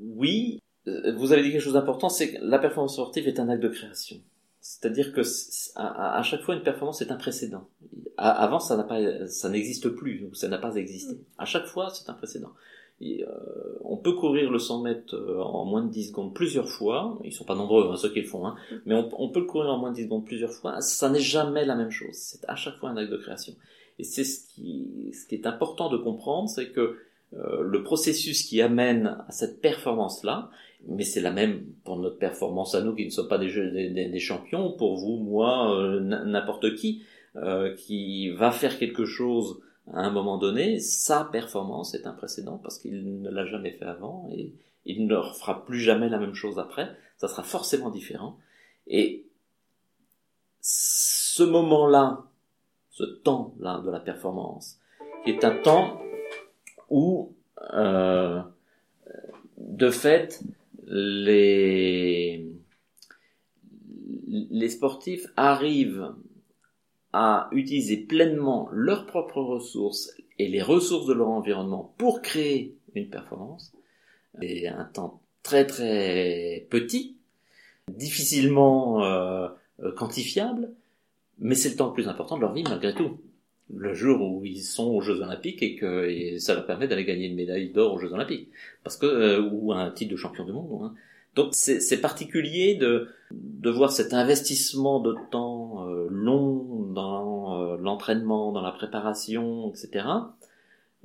Oui, 0.00 0.62
vous 0.86 1.32
avez 1.32 1.42
dit 1.42 1.50
quelque 1.50 1.60
chose 1.60 1.74
d'important, 1.74 2.08
c'est 2.08 2.32
que 2.32 2.38
la 2.40 2.60
performance 2.60 2.94
sportive 2.94 3.26
est 3.26 3.40
un 3.40 3.48
acte 3.48 3.62
de 3.62 3.68
création. 3.68 4.16
C'est-à-dire 4.68 5.14
que 5.14 5.22
à, 5.76 6.22
chaque 6.22 6.42
fois 6.42 6.54
une 6.54 6.62
performance 6.62 7.00
est 7.00 7.10
un 7.10 7.16
précédent. 7.16 7.66
avant 8.18 8.60
ça 8.60 8.76
n'a 8.76 8.84
pas, 8.84 9.26
ça 9.26 9.48
n'existe 9.48 9.88
plus, 9.88 10.20
donc 10.20 10.36
ça 10.36 10.46
n'a 10.46 10.58
pas 10.58 10.74
existé. 10.74 11.14
Mm. 11.14 11.24
À 11.38 11.46
chaque 11.46 11.64
fois 11.64 11.88
c'est 11.88 12.10
un 12.10 12.12
précédent. 12.12 12.52
Et, 13.00 13.24
euh, 13.24 13.78
on 13.80 13.96
peut 13.96 14.12
courir 14.12 14.50
le 14.50 14.58
100 14.58 14.82
mètres 14.82 15.14
euh, 15.14 15.40
en 15.40 15.64
moins 15.64 15.82
de 15.82 15.90
10 15.90 16.08
secondes 16.08 16.34
plusieurs 16.34 16.68
fois. 16.68 17.18
Ils 17.24 17.32
sont 17.32 17.44
pas 17.44 17.54
nombreux 17.54 17.88
hein, 17.90 17.96
ceux 17.96 18.12
qui 18.12 18.20
le 18.20 18.26
font, 18.26 18.46
hein. 18.46 18.56
Mm. 18.70 18.76
mais 18.84 18.94
on, 18.94 19.08
on, 19.22 19.30
peut 19.30 19.40
le 19.40 19.46
courir 19.46 19.70
en 19.70 19.78
moins 19.78 19.90
de 19.90 19.96
10 19.96 20.02
secondes 20.02 20.26
plusieurs 20.26 20.52
fois. 20.52 20.82
Ça 20.82 21.08
n'est 21.08 21.18
jamais 21.18 21.64
la 21.64 21.74
même 21.74 21.90
chose. 21.90 22.12
C'est 22.12 22.44
à 22.46 22.54
chaque 22.54 22.76
fois 22.76 22.90
un 22.90 22.96
acte 22.98 23.10
de 23.10 23.16
création. 23.16 23.54
Et 23.98 24.04
c'est 24.04 24.24
ce 24.24 24.46
qui, 24.48 25.12
ce 25.14 25.26
qui 25.26 25.34
est 25.34 25.46
important 25.46 25.88
de 25.88 25.96
comprendre, 25.96 26.50
c'est 26.50 26.72
que 26.72 26.98
euh, 27.34 27.62
le 27.62 27.82
processus 27.82 28.42
qui 28.42 28.62
amène 28.62 29.18
à 29.28 29.30
cette 29.30 29.60
performance-là, 29.60 30.50
mais 30.86 31.04
c'est 31.04 31.20
la 31.20 31.30
même 31.30 31.66
pour 31.84 31.98
notre 31.98 32.18
performance 32.18 32.74
à 32.74 32.80
nous 32.80 32.94
qui 32.94 33.04
ne 33.04 33.10
sommes 33.10 33.28
pas 33.28 33.38
des, 33.38 33.52
des, 33.52 34.08
des 34.08 34.18
champions, 34.18 34.72
pour 34.72 34.96
vous, 34.96 35.16
moi, 35.16 35.76
euh, 35.76 36.00
n'importe 36.00 36.74
qui, 36.76 37.02
euh, 37.36 37.74
qui 37.74 38.30
va 38.30 38.50
faire 38.50 38.78
quelque 38.78 39.04
chose 39.04 39.60
à 39.92 40.00
un 40.00 40.10
moment 40.10 40.38
donné, 40.38 40.80
sa 40.80 41.24
performance 41.24 41.94
est 41.94 42.06
un 42.06 42.12
précédent 42.12 42.58
parce 42.62 42.78
qu'il 42.78 43.20
ne 43.22 43.30
l'a 43.30 43.46
jamais 43.46 43.72
fait 43.72 43.86
avant 43.86 44.28
et 44.32 44.52
il 44.84 45.06
ne 45.06 45.16
fera 45.38 45.64
plus 45.64 45.80
jamais 45.80 46.08
la 46.08 46.18
même 46.18 46.34
chose 46.34 46.58
après. 46.58 46.90
Ça 47.16 47.28
sera 47.28 47.42
forcément 47.42 47.90
différent. 47.90 48.38
Et 48.86 49.26
ce 50.60 51.42
moment-là, 51.42 52.24
ce 52.90 53.04
temps-là 53.04 53.82
de 53.84 53.90
la 53.90 54.00
performance, 54.00 54.78
qui 55.24 55.30
est 55.30 55.44
un 55.44 55.56
temps 55.62 56.00
où, 56.88 57.34
euh, 57.74 58.40
de 59.56 59.90
fait, 59.90 60.42
les, 60.86 62.46
les 64.28 64.68
sportifs 64.68 65.26
arrivent 65.36 66.14
à 67.12 67.48
utiliser 67.52 67.96
pleinement 67.96 68.68
leurs 68.72 69.06
propres 69.06 69.40
ressources 69.40 70.12
et 70.38 70.48
les 70.48 70.62
ressources 70.62 71.06
de 71.06 71.14
leur 71.14 71.28
environnement 71.28 71.94
pour 71.98 72.22
créer 72.22 72.76
une 72.94 73.08
performance, 73.08 73.72
et 74.40 74.68
un 74.68 74.84
temps 74.84 75.20
très 75.42 75.66
très 75.66 76.66
petit, 76.70 77.16
difficilement 77.88 79.04
euh, 79.04 79.48
quantifiable, 79.96 80.72
mais 81.38 81.54
c'est 81.54 81.70
le 81.70 81.76
temps 81.76 81.88
le 81.88 81.94
plus 81.94 82.08
important 82.08 82.36
de 82.36 82.42
leur 82.42 82.52
vie 82.52 82.64
malgré 82.64 82.94
tout. 82.94 83.18
Le 83.74 83.92
jour 83.92 84.20
où 84.22 84.44
ils 84.44 84.62
sont 84.62 84.86
aux 84.86 85.00
Jeux 85.00 85.20
Olympiques 85.20 85.62
et 85.62 85.76
que 85.76 86.38
ça 86.38 86.54
leur 86.54 86.66
permet 86.66 86.88
d'aller 86.88 87.04
gagner 87.04 87.26
une 87.26 87.34
médaille 87.34 87.70
d'or 87.70 87.94
aux 87.94 87.98
Jeux 87.98 88.12
Olympiques, 88.12 88.48
parce 88.82 88.96
que 88.96 89.06
euh, 89.06 89.48
ou 89.52 89.72
un 89.72 89.90
titre 89.90 90.12
de 90.12 90.16
champion 90.16 90.44
du 90.44 90.52
monde. 90.52 90.84
Hein. 90.84 90.94
Donc 91.38 91.54
c'est 91.54 92.00
particulier 92.00 92.74
de, 92.74 93.08
de 93.30 93.70
voir 93.70 93.92
cet 93.92 94.12
investissement 94.12 94.98
de 94.98 95.14
temps 95.30 95.86
euh, 95.88 96.08
long 96.10 96.82
dans 96.92 97.62
euh, 97.62 97.76
l'entraînement, 97.76 98.50
dans 98.50 98.60
la 98.60 98.72
préparation, 98.72 99.70
etc. 99.70 100.04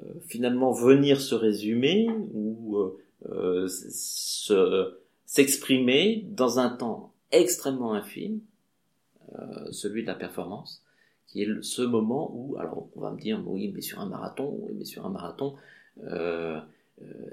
Euh, 0.01 0.05
finalement 0.27 0.71
venir 0.71 1.21
se 1.21 1.35
résumer 1.35 2.09
ou 2.33 2.79
s'exprimer 5.25 6.25
dans 6.29 6.57
un 6.57 6.69
temps 6.69 7.13
extrêmement 7.31 7.93
infime, 7.93 8.39
celui 9.71 10.01
de 10.01 10.07
la 10.07 10.15
performance, 10.15 10.82
qui 11.33 11.41
est 11.41 11.63
ce 11.63 11.81
moment 11.81 12.31
où, 12.35 12.57
alors 12.59 12.87
on 12.95 13.01
va 13.01 13.11
me 13.11 13.17
dire, 13.17 13.43
oui, 13.47 13.71
mais 13.73 13.81
sur 13.81 13.99
un 13.99 14.05
marathon, 14.05 14.55
oui, 14.61 14.75
mais 14.77 14.85
sur 14.85 15.03
un 15.03 15.09
marathon, 15.09 15.55
euh, 16.03 16.59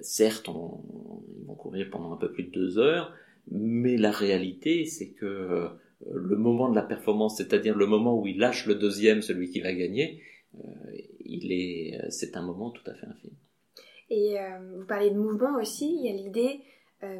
certes, 0.00 0.48
ils 0.48 1.46
vont 1.46 1.54
courir 1.54 1.90
pendant 1.90 2.14
un 2.14 2.16
peu 2.16 2.32
plus 2.32 2.44
de 2.44 2.50
deux 2.50 2.78
heures, 2.78 3.12
mais 3.50 3.98
la 3.98 4.10
réalité, 4.10 4.86
c'est 4.86 5.10
que 5.10 5.26
euh, 5.26 5.68
le 6.10 6.36
moment 6.36 6.70
de 6.70 6.74
la 6.74 6.82
performance, 6.82 7.36
c'est-à-dire 7.36 7.76
le 7.76 7.86
moment 7.86 8.18
où 8.18 8.26
il 8.26 8.38
lâche 8.38 8.66
le 8.66 8.74
deuxième, 8.74 9.20
celui 9.20 9.50
qui 9.50 9.60
va 9.60 9.74
gagner, 9.74 10.22
euh, 10.54 10.60
il 11.26 11.52
est, 11.52 12.00
c'est 12.08 12.38
un 12.38 12.42
moment 12.42 12.70
tout 12.70 12.90
à 12.90 12.94
fait 12.94 13.06
infime. 13.06 13.36
Et 14.08 14.36
vous 14.76 14.86
parlez 14.86 15.10
de 15.10 15.18
mouvement 15.18 15.56
aussi, 15.60 15.94
il 15.94 16.04
y 16.04 16.08
a 16.08 16.12
l'idée 16.12 16.60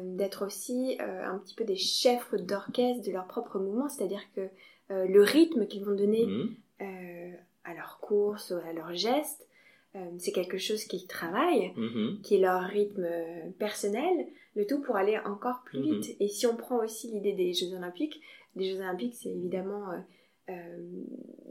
d'être 0.03 0.45
aussi 0.45 0.97
un 0.99 1.37
petit 1.37 1.55
peu 1.55 1.63
des 1.63 1.77
chefs 1.77 2.33
d'orchestre 2.35 3.07
de 3.07 3.13
leur 3.13 3.27
propre 3.27 3.59
mouvement, 3.59 3.87
c'est-à-dire 3.87 4.23
que 4.35 4.49
le 4.89 5.21
rythme 5.21 5.67
qu'ils 5.67 5.85
vont 5.85 5.95
donner 5.95 6.25
mmh. 6.25 6.55
À 7.63 7.73
leur 7.73 7.99
course, 7.99 8.51
à 8.51 8.73
leurs 8.73 8.93
gestes, 8.95 9.47
euh, 9.95 9.99
c'est 10.19 10.31
quelque 10.31 10.57
chose 10.57 10.85
qu'ils 10.85 11.05
travaillent, 11.05 11.73
mm-hmm. 11.75 12.21
qui 12.21 12.35
est 12.35 12.39
leur 12.39 12.61
rythme 12.61 13.03
euh, 13.03 13.49
personnel, 13.59 14.25
le 14.55 14.65
tout 14.65 14.79
pour 14.79 14.95
aller 14.95 15.17
encore 15.25 15.63
plus 15.65 15.79
mm-hmm. 15.79 15.99
vite. 16.01 16.17
Et 16.21 16.29
si 16.29 16.47
on 16.47 16.55
prend 16.55 16.77
aussi 16.77 17.11
l'idée 17.11 17.33
des 17.33 17.53
Jeux 17.53 17.73
Olympiques, 17.75 18.21
les 18.55 18.71
Jeux 18.71 18.79
Olympiques, 18.79 19.15
c'est 19.15 19.29
évidemment, 19.29 19.91
euh, 20.49 20.53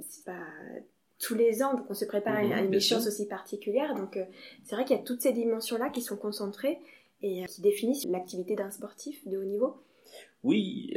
c'est 0.09 0.25
pas 0.25 0.47
tous 1.19 1.35
les 1.35 1.63
ans, 1.63 1.75
donc 1.75 1.85
on 1.91 1.95
se 1.95 2.07
prépare 2.07 2.37
à 2.37 2.43
une 2.43 2.53
mm-hmm, 2.53 2.77
échéance 2.77 3.07
aussi 3.07 3.27
particulière. 3.27 3.95
Donc 3.95 4.19
c'est 4.65 4.75
vrai 4.75 4.87
qu'il 4.87 4.97
y 4.97 5.01
a 5.01 5.03
toutes 5.03 5.21
ces 5.21 5.35
dimensions-là 5.35 5.91
qui 5.91 6.01
sont 6.01 6.17
concentrées 6.17 6.79
et 7.23 7.45
qui 7.45 7.61
définissent 7.61 8.07
l'activité 8.07 8.57
d'un 8.57 8.71
sportif 8.71 9.29
de 9.29 9.37
haut 9.37 9.45
niveau. 9.45 9.77
Oui, 10.43 10.95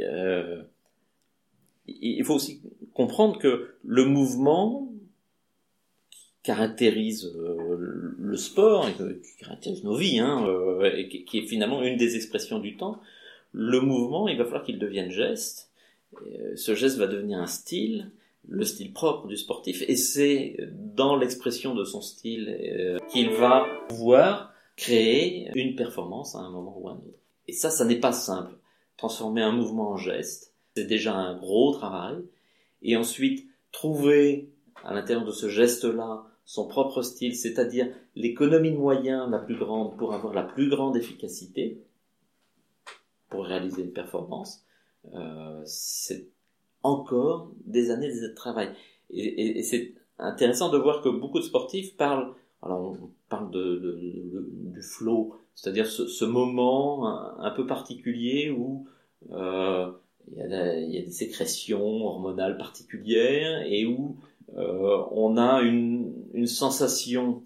il 1.86 2.24
faut 2.24 2.34
aussi 2.34 2.60
comprendre 2.94 3.38
que 3.38 3.74
le 3.82 4.04
mouvement, 4.04 4.94
caractérise 6.44 7.32
euh, 7.36 7.76
le 8.18 8.36
sport, 8.36 8.86
et 8.86 8.92
qui 8.92 9.36
caractérise 9.40 9.82
nos 9.82 9.96
vies, 9.96 10.20
hein, 10.20 10.46
euh, 10.46 10.92
et 10.94 11.08
qui, 11.08 11.38
est 11.38 11.46
finalement 11.46 11.82
une 11.82 11.96
des 11.96 12.14
expressions 12.16 12.60
du 12.60 12.76
temps, 12.76 13.00
le 13.52 13.80
mouvement, 13.80 14.28
il 14.28 14.36
va 14.36 14.44
falloir 14.44 14.62
qu'il 14.62 14.78
devienne 14.78 15.10
geste. 15.10 15.70
Euh, 16.26 16.54
ce 16.54 16.74
geste 16.74 16.98
va 16.98 17.06
devenir 17.06 17.38
un 17.38 17.46
style, 17.46 18.10
le 18.46 18.64
style 18.64 18.92
propre 18.92 19.26
du 19.26 19.38
sportif, 19.38 19.82
et 19.88 19.96
c'est 19.96 20.56
dans 20.70 21.16
l'expression 21.16 21.74
de 21.74 21.84
son 21.84 22.02
style 22.02 23.00
qu'il 23.10 23.30
va 23.30 23.66
pouvoir 23.88 24.52
créer 24.76 25.50
une 25.54 25.76
performance 25.76 26.34
à 26.34 26.40
un 26.40 26.50
moment 26.50 26.76
ou 26.78 26.88
à 26.88 26.92
un 26.92 26.96
autre. 26.96 27.18
Et 27.48 27.54
ça, 27.54 27.70
ça 27.70 27.86
n'est 27.86 28.00
pas 28.00 28.12
simple. 28.12 28.52
Transformer 28.98 29.40
un 29.40 29.52
mouvement 29.52 29.92
en 29.92 29.96
geste, 29.96 30.52
c'est 30.74 30.84
déjà 30.84 31.14
un 31.14 31.36
gros 31.36 31.72
travail. 31.72 32.16
Et 32.82 32.96
ensuite, 32.96 33.48
trouver 33.72 34.50
à 34.84 34.92
l'intérieur 34.92 35.24
de 35.24 35.32
ce 35.32 35.48
geste-là 35.48 36.24
son 36.44 36.66
propre 36.68 37.02
style, 37.02 37.34
c'est-à-dire 37.34 37.88
l'économie 38.16 38.70
de 38.70 38.76
moyens 38.76 39.30
la 39.30 39.38
plus 39.38 39.56
grande 39.56 39.96
pour 39.96 40.12
avoir 40.12 40.34
la 40.34 40.42
plus 40.42 40.68
grande 40.68 40.96
efficacité, 40.96 41.82
pour 43.30 43.46
réaliser 43.46 43.82
une 43.82 43.92
performance, 43.92 44.64
euh, 45.14 45.62
c'est 45.64 46.28
encore 46.82 47.50
des 47.64 47.90
années 47.90 48.12
de 48.12 48.28
travail. 48.28 48.70
Et, 49.10 49.62
c'est 49.62 49.94
intéressant 50.18 50.70
de 50.70 50.78
voir 50.78 51.02
que 51.02 51.08
beaucoup 51.08 51.38
de 51.38 51.44
sportifs 51.44 51.96
parlent, 51.96 52.34
alors 52.62 52.80
on 52.82 53.10
parle 53.28 53.50
de, 53.50 54.46
du 54.50 54.82
flow, 54.82 55.36
c'est-à-dire 55.54 55.86
ce, 55.86 56.24
moment 56.24 57.06
un, 57.38 57.50
peu 57.50 57.66
particulier 57.66 58.50
où 58.50 58.86
euh, 59.30 59.90
il, 60.32 60.38
y 60.38 60.98
a, 60.98 61.02
des 61.02 61.10
sécrétions 61.10 62.04
hormonales 62.04 62.56
particulières 62.56 63.62
et 63.66 63.86
où 63.86 64.16
euh, 64.56 65.02
on 65.10 65.36
a 65.36 65.62
une, 65.62 66.46
sensation 66.46 67.42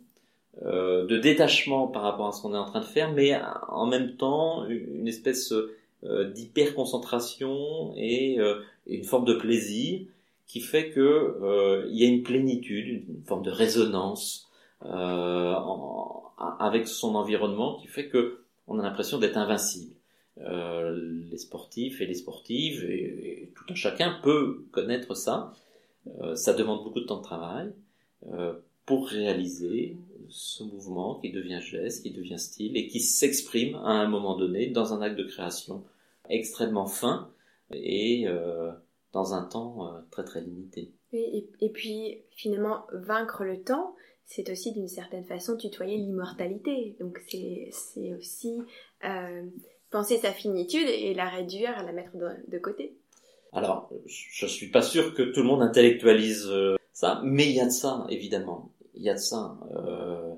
euh, 0.62 1.06
de 1.06 1.18
détachement 1.18 1.86
par 1.86 2.02
rapport 2.02 2.28
à 2.28 2.32
ce 2.32 2.42
qu'on 2.42 2.54
est 2.54 2.58
en 2.58 2.64
train 2.64 2.80
de 2.80 2.86
faire, 2.86 3.12
mais 3.12 3.38
en 3.68 3.86
même 3.86 4.16
temps 4.16 4.66
une 4.66 5.06
espèce 5.06 5.52
euh, 5.52 6.32
d'hyper 6.32 6.74
concentration 6.74 7.92
et 7.96 8.38
une 8.86 9.04
forme 9.04 9.24
de 9.24 9.34
plaisir 9.34 10.00
qui 10.46 10.60
fait 10.60 10.90
que 10.90 11.86
il 11.90 11.96
y 11.96 12.04
a 12.04 12.08
une 12.08 12.22
plénitude, 12.22 13.04
une 13.08 13.24
forme 13.24 13.42
de 13.42 13.50
résonance 13.50 14.48
avec 14.80 16.88
son 16.88 17.14
environnement 17.14 17.78
qui 17.80 17.86
fait 17.86 18.08
que 18.08 18.40
on 18.66 18.78
a 18.78 18.82
l'impression 18.82 19.18
d'être 19.18 19.36
invincible. 19.36 19.94
Les 20.40 21.38
sportifs 21.38 22.00
et 22.00 22.06
les 22.06 22.14
sportives 22.14 22.84
et, 22.84 23.52
tout 23.56 23.64
un 23.68 23.74
chacun 23.74 24.18
peut 24.22 24.64
connaître 24.72 25.14
ça. 25.14 25.52
Euh, 26.20 26.34
ça 26.34 26.54
demande 26.54 26.84
beaucoup 26.84 27.00
de 27.00 27.06
temps 27.06 27.18
de 27.18 27.22
travail 27.22 27.72
euh, 28.32 28.54
pour 28.86 29.08
réaliser 29.08 29.96
ce 30.28 30.62
mouvement 30.62 31.18
qui 31.20 31.30
devient 31.30 31.60
geste, 31.60 32.02
qui 32.02 32.10
devient 32.10 32.38
style 32.38 32.76
et 32.76 32.86
qui 32.86 33.00
s'exprime 33.00 33.74
à 33.76 33.92
un 33.92 34.08
moment 34.08 34.36
donné 34.36 34.68
dans 34.68 34.94
un 34.94 35.02
acte 35.02 35.16
de 35.16 35.24
création 35.24 35.84
extrêmement 36.28 36.86
fin 36.86 37.30
et 37.72 38.26
euh, 38.26 38.70
dans 39.12 39.34
un 39.34 39.42
temps 39.42 39.90
très 40.10 40.24
très 40.24 40.40
limité. 40.42 40.92
et, 41.12 41.70
puis 41.72 42.22
finalement 42.30 42.86
vaincre 42.92 43.44
le 43.44 43.62
temps, 43.62 43.94
c'est 44.24 44.50
aussi 44.50 44.72
d'une 44.72 44.88
certaine 44.88 45.24
façon 45.24 45.56
tutoyer 45.56 45.96
l'immortalité. 45.96 46.96
Donc 47.00 47.18
c'est 47.26 47.70
aussi 48.14 48.58
penser 49.90 50.18
sa 50.18 50.32
finitude 50.32 50.88
et 50.88 51.14
la 51.14 51.28
réduire, 51.28 51.82
la 51.84 51.92
mettre 51.92 52.12
de, 52.16 52.58
côté. 52.58 52.96
Alors, 53.52 53.90
je 54.06 54.46
suis 54.46 54.70
pas 54.70 54.82
sûr 54.82 55.14
que 55.14 55.22
tout 55.22 55.40
le 55.40 55.46
monde 55.46 55.62
intellectualise 55.62 56.46
euh, 56.50 56.76
ça, 56.92 57.20
mais 57.24 57.46
il 57.46 57.56
y 57.56 57.60
a 57.60 57.66
de 57.66 57.70
ça, 57.70 58.06
évidemment. 58.10 58.72
Il 58.94 59.02
y 59.02 59.10
a 59.10 59.14
de 59.14 59.18
ça. 59.18 59.58
Euh, 59.74 60.34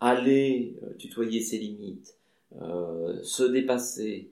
aller 0.00 0.76
euh, 0.82 0.94
tutoyer 0.98 1.40
ses 1.40 1.58
limites, 1.58 2.16
se 3.22 3.42
dépasser. 3.42 4.30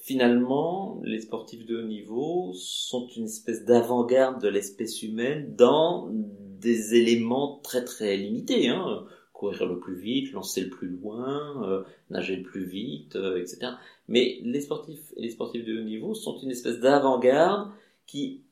Finalement, 0.00 1.00
les 1.04 1.20
sportifs 1.20 1.66
de 1.66 1.78
haut 1.78 1.86
niveau 1.86 2.52
sont 2.54 3.08
une 3.08 3.24
espèce 3.24 3.64
d'avant-garde 3.64 4.40
de 4.40 4.48
l'espèce 4.48 5.02
humaine 5.02 5.54
dans 5.56 6.08
des 6.12 6.94
éléments 6.94 7.60
très 7.62 7.84
très 7.84 8.16
limités. 8.16 8.68
Hein 8.68 9.06
courir 9.38 9.66
le 9.66 9.78
plus 9.78 9.94
vite, 9.94 10.32
lancer 10.32 10.62
le 10.62 10.68
plus 10.68 10.88
loin, 10.88 11.62
euh, 11.62 11.84
nager 12.10 12.34
le 12.34 12.42
plus 12.42 12.64
vite, 12.64 13.14
euh, 13.14 13.40
etc. 13.40 13.72
Mais 14.08 14.40
les 14.42 14.60
sportifs 14.60 15.12
et 15.16 15.22
les 15.22 15.30
sportifs 15.30 15.64
de 15.64 15.78
haut 15.78 15.84
niveau 15.84 16.12
sont 16.12 16.36
une 16.38 16.50
espèce 16.50 16.80
d'avant-garde 16.80 17.70
qui 18.04 18.42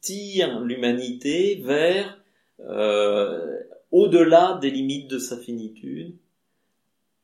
tire 0.00 0.58
l'humanité 0.60 1.62
vers 1.64 2.18
euh, 2.60 3.60
au-delà 3.92 4.58
des 4.60 4.72
limites 4.72 5.08
de 5.08 5.20
sa 5.20 5.38
finitude. 5.38 6.16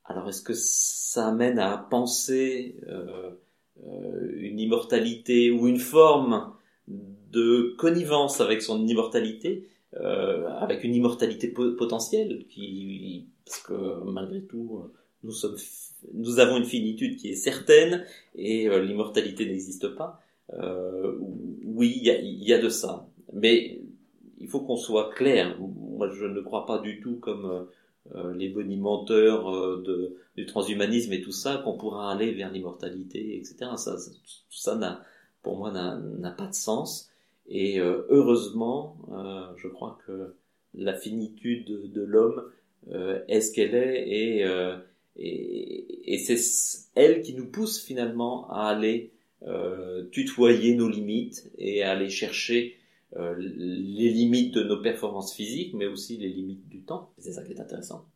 Alors 0.05 0.29
est-ce 0.29 0.43
que 0.43 0.55
ça 0.55 1.29
amène 1.29 1.59
à 1.59 1.79
penser 1.79 2.77
une 4.35 4.59
immortalité 4.59 5.51
ou 5.51 5.67
une 5.67 5.79
forme 5.79 6.53
de 6.87 7.75
connivence 7.77 8.41
avec 8.41 8.63
son 8.63 8.87
immortalité? 8.87 9.69
Euh, 9.95 10.49
avec 10.61 10.85
une 10.85 10.95
immortalité 10.95 11.49
potentielle, 11.49 12.45
qui, 12.49 13.27
parce 13.45 13.61
que 13.63 14.05
malgré 14.05 14.43
tout, 14.43 14.91
nous 15.23 15.33
sommes, 15.33 15.57
nous 16.15 16.39
avons 16.39 16.57
une 16.57 16.65
finitude 16.65 17.17
qui 17.17 17.31
est 17.31 17.37
certaine 17.37 18.05
et 18.35 18.69
euh, 18.69 18.83
l'immortalité 18.83 19.47
n'existe 19.47 19.89
pas. 19.89 20.21
Euh, 20.55 21.17
oui, 21.65 21.95
il 21.97 22.05
y 22.05 22.11
a, 22.11 22.21
y 22.21 22.53
a, 22.53 22.59
de 22.61 22.69
ça, 22.69 23.07
mais 23.33 23.81
il 24.39 24.49
faut 24.49 24.61
qu'on 24.61 24.77
soit 24.77 25.11
clair. 25.11 25.59
Moi, 25.59 26.09
je 26.09 26.25
ne 26.25 26.41
crois 26.41 26.67
pas 26.67 26.79
du 26.79 27.01
tout 27.01 27.17
comme 27.17 27.67
euh, 28.15 28.35
les 28.35 28.49
bonimenteurs 28.49 29.79
de, 29.83 30.17
du 30.37 30.47
transhumanisme 30.47 31.13
et 31.13 31.21
tout 31.21 31.33
ça 31.33 31.59
qu'on 31.59 31.77
pourra 31.77 32.11
aller 32.11 32.33
vers 32.33 32.51
l'immortalité, 32.51 33.37
etc. 33.37 33.73
Ça, 33.77 33.97
ça, 34.49 34.77
n'a, 34.77 35.03
pour 35.43 35.59
moi, 35.59 35.71
n'a 35.71 36.31
pas 36.31 36.47
de 36.47 36.55
sens. 36.55 37.10
Et 37.51 37.81
euh, 37.81 38.07
heureusement, 38.09 38.97
euh, 39.11 39.53
je 39.57 39.67
crois 39.67 39.99
que 40.07 40.37
la 40.73 40.95
finitude 40.95 41.67
de, 41.67 42.03
l'homme 42.03 42.45
euh, 42.93 43.19
est 43.27 43.41
ce 43.41 43.53
qu'elle 43.53 43.75
est 43.75 44.45
et, 45.17 46.19
c'est 46.19 46.39
elle 46.95 47.23
qui 47.23 47.35
nous 47.35 47.51
pousse 47.51 47.85
finalement 47.85 48.49
à 48.51 48.69
aller 48.69 49.13
tutoyer 50.13 50.77
nos 50.77 50.89
limites 50.89 51.51
et 51.59 51.83
à 51.83 51.93
aller 51.93 52.09
chercher 52.09 52.77
les 53.17 54.09
limites 54.11 54.55
de 54.55 54.63
nos 54.63 54.81
performances 54.81 55.35
physiques, 55.35 55.75
mais 55.75 55.87
aussi 55.87 56.17
les 56.19 56.29
limites 56.29 56.69
du 56.69 56.83
temps. 56.83 57.11
C'est 57.19 57.33
ça 57.33 57.43
qui 57.43 57.53
est 57.53 57.61
intéressant. 57.61 58.07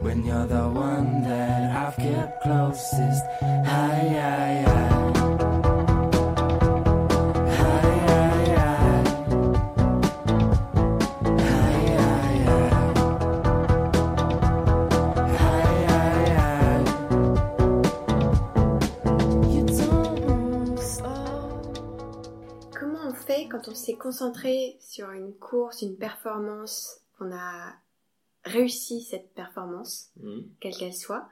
When 0.00 0.24
you're 0.24 0.46
the 0.46 0.68
one 0.68 1.22
that 1.22 1.76
I've 1.76 1.96
kept 1.96 2.42
closest. 2.42 3.24
Comment 22.72 22.98
on 23.08 23.14
fait 23.14 23.48
quand 23.48 23.68
on 23.68 23.74
s'est 23.74 23.94
concentré 23.94 24.76
sur 24.80 25.10
une 25.10 25.34
course, 25.34 25.82
une 25.82 25.96
performance 25.96 27.00
qu'on 27.18 27.32
a 27.32 27.74
réussi 28.46 29.02
cette 29.02 29.34
performance, 29.34 30.10
mmh. 30.22 30.40
quelle 30.60 30.76
qu'elle 30.76 30.94
soit, 30.94 31.28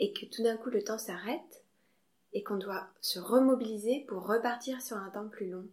et 0.00 0.12
que 0.12 0.26
tout 0.26 0.42
d'un 0.42 0.56
coup 0.56 0.70
le 0.70 0.82
temps 0.82 0.98
s'arrête 0.98 1.64
et 2.34 2.42
qu'on 2.42 2.56
doit 2.56 2.88
se 3.00 3.18
remobiliser 3.18 4.04
pour 4.08 4.26
repartir 4.26 4.82
sur 4.82 4.96
un 4.96 5.10
temps 5.10 5.28
plus 5.28 5.48
long. 5.48 5.64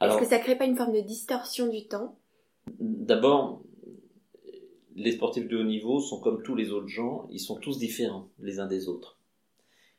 Est-ce 0.00 0.18
que 0.18 0.26
ça 0.26 0.38
crée 0.38 0.56
pas 0.56 0.66
une 0.66 0.76
forme 0.76 0.92
de 0.92 1.00
distorsion 1.00 1.68
du 1.68 1.86
temps? 1.86 2.16
D'abord, 2.78 3.62
les 4.94 5.12
sportifs 5.12 5.48
de 5.48 5.56
haut 5.56 5.64
niveau 5.64 6.00
sont 6.00 6.20
comme 6.20 6.42
tous 6.42 6.54
les 6.54 6.70
autres 6.70 6.88
gens, 6.88 7.26
ils 7.30 7.40
sont 7.40 7.56
tous 7.56 7.78
différents 7.78 8.28
les 8.38 8.60
uns 8.60 8.66
des 8.66 8.88
autres. 8.88 9.18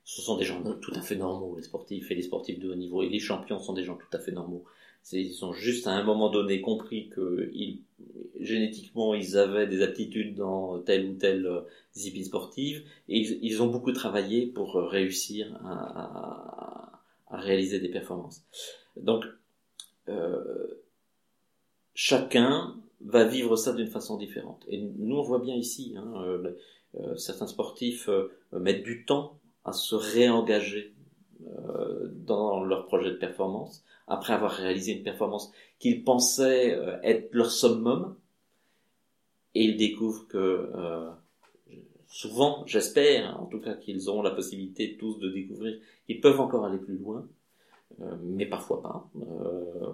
Ce 0.04 0.22
sont 0.22 0.38
des 0.38 0.46
gens 0.46 0.62
tout 0.80 0.94
à 0.96 1.02
fait 1.02 1.16
normaux, 1.16 1.56
les 1.58 1.64
sportifs 1.64 2.12
et 2.12 2.16
les 2.16 2.22
sportifs 2.22 2.60
de 2.60 2.72
haut 2.72 2.76
niveau, 2.76 3.02
et 3.02 3.10
les 3.10 3.20
champions 3.20 3.60
sont 3.60 3.74
des 3.74 3.84
gens 3.84 3.98
tout 3.98 4.16
à 4.16 4.20
fait 4.20 4.32
normaux. 4.32 4.64
Ils 5.14 5.46
ont 5.46 5.54
juste 5.54 5.88
à 5.88 5.92
un 5.92 6.04
moment 6.04 6.30
donné 6.30 6.62
compris 6.62 7.10
que 7.10 7.50
génétiquement 8.40 9.14
ils 9.14 9.38
avaient 9.38 9.68
des 9.68 9.82
aptitudes 9.82 10.36
dans 10.36 10.80
telle 10.80 11.10
ou 11.10 11.14
telle 11.16 11.46
euh, 11.46 11.62
discipline 11.94 12.26
sportive 12.26 12.84
et 13.10 13.20
ils, 13.20 13.62
ont 13.62 13.68
beaucoup 13.68 13.92
travaillé 13.92 14.46
pour 14.46 14.78
euh, 14.78 14.86
réussir 14.86 15.54
à, 15.66 17.02
réaliser 17.30 17.80
des 17.80 17.90
performances. 17.90 18.44
Donc 18.96 19.26
euh, 20.08 20.82
chacun 21.94 22.76
va 23.02 23.26
vivre 23.26 23.56
ça 23.56 23.74
d'une 23.74 23.90
façon 23.90 24.18
différente. 24.18 24.64
Et 24.70 24.82
nous 24.98 25.18
on 25.18 25.24
voit 25.24 25.40
bien 25.40 25.56
ici, 25.56 25.96
hein, 25.98 26.42
certains 27.18 27.48
sportifs 27.48 28.10
mettent 28.54 28.84
du 28.84 29.06
temps 29.06 29.40
à 29.66 29.74
se 29.74 29.94
réengager 29.94 30.94
dans 31.40 32.64
leur 32.64 32.86
projet 32.88 33.12
de 33.12 33.16
performance 33.16 33.84
après 34.08 34.34
avoir 34.34 34.52
réalisé 34.52 34.94
une 34.94 35.04
performance 35.04 35.52
qu'ils 35.80 36.04
pensaient 36.04 36.74
euh, 36.74 36.98
être 37.04 37.34
leur 37.34 37.52
summum, 37.52 38.16
et 39.54 39.66
ils 39.66 39.78
découvrent 39.78 40.28
que 40.28 40.38
euh, 40.38 41.10
souvent, 42.08 42.66
j'espère, 42.66 43.42
en 43.42 43.46
tout 43.46 43.60
cas 43.60 43.74
qu'ils 43.74 44.10
auront 44.10 44.22
la 44.22 44.32
possibilité 44.32 44.98
tous 44.98 45.20
de 45.20 45.30
découvrir 45.30 45.80
qu'ils 46.06 46.22
peuvent 46.22 46.40
encore 46.40 46.66
aller 46.66 46.78
plus 46.78 46.98
loin, 46.98 47.28
euh, 48.02 48.16
mais 48.24 48.46
parfois 48.46 48.82
pas, 48.82 49.10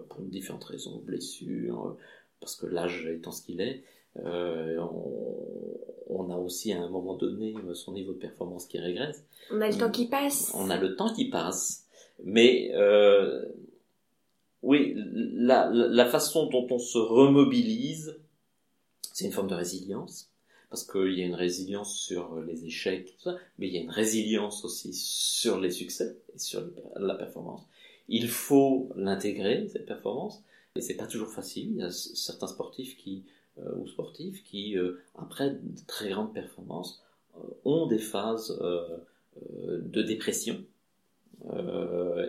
pour 0.09 0.21
différentes 0.21 0.65
raisons, 0.65 0.99
blessures, 0.99 1.97
parce 2.39 2.55
que 2.55 2.65
l'âge 2.67 3.07
étant 3.07 3.31
ce 3.31 3.41
qu'il 3.41 3.61
est, 3.61 3.83
on, 4.15 4.21
a 6.29 6.37
aussi 6.37 6.73
à 6.73 6.81
un 6.81 6.89
moment 6.89 7.15
donné 7.15 7.55
son 7.73 7.93
niveau 7.93 8.13
de 8.13 8.19
performance 8.19 8.65
qui 8.65 8.79
régresse. 8.79 9.23
On 9.51 9.61
a 9.61 9.69
le 9.69 9.77
temps 9.77 9.91
qui 9.91 10.07
passe. 10.07 10.51
On 10.53 10.69
a 10.69 10.77
le 10.77 10.95
temps 10.95 11.13
qui 11.13 11.29
passe, 11.29 11.85
mais 12.23 12.71
euh, 12.73 13.45
oui, 14.61 14.93
la, 14.95 15.69
la, 15.71 16.05
façon 16.05 16.47
dont 16.47 16.67
on 16.69 16.79
se 16.79 16.97
remobilise, 16.97 18.19
c'est 19.11 19.25
une 19.25 19.31
forme 19.31 19.49
de 19.49 19.55
résilience, 19.55 20.29
parce 20.69 20.85
qu'il 20.85 21.13
y 21.13 21.21
a 21.21 21.25
une 21.25 21.35
résilience 21.35 21.99
sur 21.99 22.39
les 22.41 22.65
échecs, 22.65 23.15
mais 23.57 23.67
il 23.67 23.73
y 23.73 23.77
a 23.77 23.81
une 23.81 23.91
résilience 23.91 24.65
aussi 24.65 24.93
sur 24.93 25.59
les 25.59 25.69
succès 25.69 26.17
et 26.33 26.39
sur 26.39 26.63
la 26.95 27.15
performance. 27.15 27.61
Il 28.07 28.27
faut 28.27 28.89
l'intégrer, 28.95 29.67
cette 29.67 29.85
performance, 29.85 30.43
et 30.75 30.81
c'est 30.81 30.95
pas 30.95 31.07
toujours 31.07 31.29
facile. 31.29 31.71
Il 31.73 31.77
y 31.77 31.83
a 31.83 31.91
certains 31.91 32.47
sportifs 32.47 32.97
qui, 32.97 33.17
euh, 33.17 33.42
ou 33.57 33.87
sportifs 33.87 34.43
qui, 34.43 34.77
euh, 34.77 34.99
après 35.15 35.51
de 35.51 35.59
très 35.87 36.09
grandes 36.09 36.33
performances, 36.33 37.03
euh, 37.37 37.41
ont 37.65 37.87
des 37.87 37.99
phases 37.99 38.57
de 39.39 40.01
dépression. 40.01 40.63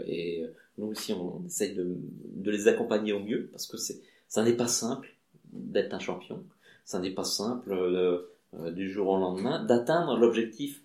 et 0.07 0.45
nous 0.79 0.87
aussi, 0.87 1.13
on 1.13 1.45
essaye 1.47 1.75
de, 1.75 2.51
les 2.51 2.69
accompagner 2.69 3.13
au 3.13 3.21
mieux 3.21 3.49
parce 3.53 3.67
que 3.67 3.77
ça 3.77 4.45
n'est 4.45 4.57
pas 4.57 4.67
simple 4.67 5.15
d'être 5.53 5.95
un 5.95 5.99
champion. 5.99 6.45
Ça 6.85 6.99
n'est 6.99 7.13
pas 7.13 7.25
simple 7.25 7.73
euh, 7.73 8.31
euh, 8.55 8.71
du 8.71 8.91
jour 8.91 9.09
au 9.09 9.19
lendemain 9.19 9.65
d'atteindre 9.65 10.19
l'objectif 10.19 10.83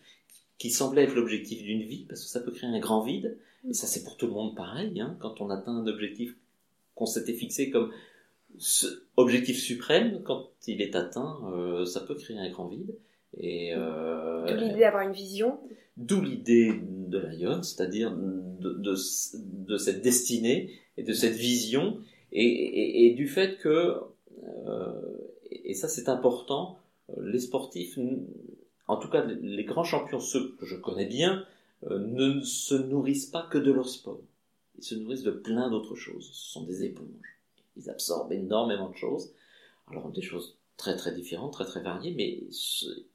qui 0.57 0.69
semblait 0.69 1.03
être 1.03 1.15
l'objectif 1.15 1.63
d'une 1.63 1.81
vie 1.81 2.05
parce 2.07 2.21
que 2.21 2.29
ça 2.29 2.39
peut 2.39 2.51
créer 2.51 2.69
un 2.69 2.79
grand 2.79 3.01
vide. 3.01 3.37
Et 3.67 3.73
ça, 3.73 3.87
c'est 3.87 4.03
pour 4.03 4.15
tout 4.15 4.27
le 4.27 4.33
monde 4.33 4.55
pareil. 4.55 4.99
Hein, 5.01 5.17
quand 5.19 5.41
on 5.41 5.49
atteint 5.49 5.75
un 5.75 5.87
objectif 5.87 6.35
qu'on 6.95 7.05
s'était 7.05 7.33
fixé 7.33 7.69
comme 7.69 7.91
ce 8.57 8.87
objectif 9.17 9.57
suprême, 9.57 10.21
quand 10.23 10.49
il 10.67 10.81
est 10.81 10.95
atteint, 10.95 11.39
euh, 11.53 11.85
ça 11.85 12.01
peut 12.01 12.15
créer 12.15 12.37
un 12.37 12.49
grand 12.49 12.67
vide. 12.67 12.95
Et 13.37 13.73
euh, 13.75 14.45
d'où 14.47 14.55
l'idée 14.55 14.79
d'avoir 14.79 15.03
une 15.03 15.13
vision. 15.13 15.59
D'où 15.97 16.21
l'idée 16.21 16.73
de 16.83 17.19
l'Ion, 17.19 17.61
c'est-à-dire 17.61 18.15
de, 18.15 18.73
de, 18.73 18.95
de, 19.43 19.77
cette 19.77 20.01
destinée 20.01 20.71
et 20.97 21.03
de 21.03 21.13
cette 21.13 21.35
vision, 21.35 21.99
et, 22.31 22.45
et, 22.45 23.05
et 23.07 23.13
du 23.13 23.27
fait 23.27 23.57
que, 23.57 23.95
euh, 24.65 24.93
et 25.51 25.73
ça 25.73 25.87
c'est 25.87 26.09
important, 26.09 26.79
les 27.21 27.39
sportifs, 27.39 27.99
en 28.87 28.97
tout 28.97 29.09
cas 29.09 29.25
les 29.25 29.63
grands 29.65 29.83
champions, 29.83 30.19
ceux 30.19 30.55
que 30.55 30.65
je 30.65 30.75
connais 30.75 31.05
bien, 31.05 31.45
euh, 31.87 31.99
ne 31.99 32.41
se 32.41 32.75
nourrissent 32.75 33.27
pas 33.27 33.47
que 33.49 33.57
de 33.57 33.71
leur 33.71 33.87
sport. 33.87 34.19
Ils 34.77 34.83
se 34.83 34.95
nourrissent 34.95 35.23
de 35.23 35.31
plein 35.31 35.69
d'autres 35.69 35.95
choses. 35.95 36.29
Ce 36.33 36.51
sont 36.51 36.63
des 36.65 36.83
éponges. 36.83 37.38
Ils 37.79 37.89
absorbent 37.89 38.31
énormément 38.31 38.89
de 38.89 38.95
choses. 38.95 39.33
Alors 39.89 40.09
des 40.09 40.21
choses 40.21 40.57
très 40.77 40.95
très 40.95 41.13
différentes, 41.13 41.53
très 41.53 41.65
très 41.65 41.81
variées, 41.81 42.13
mais 42.15 42.43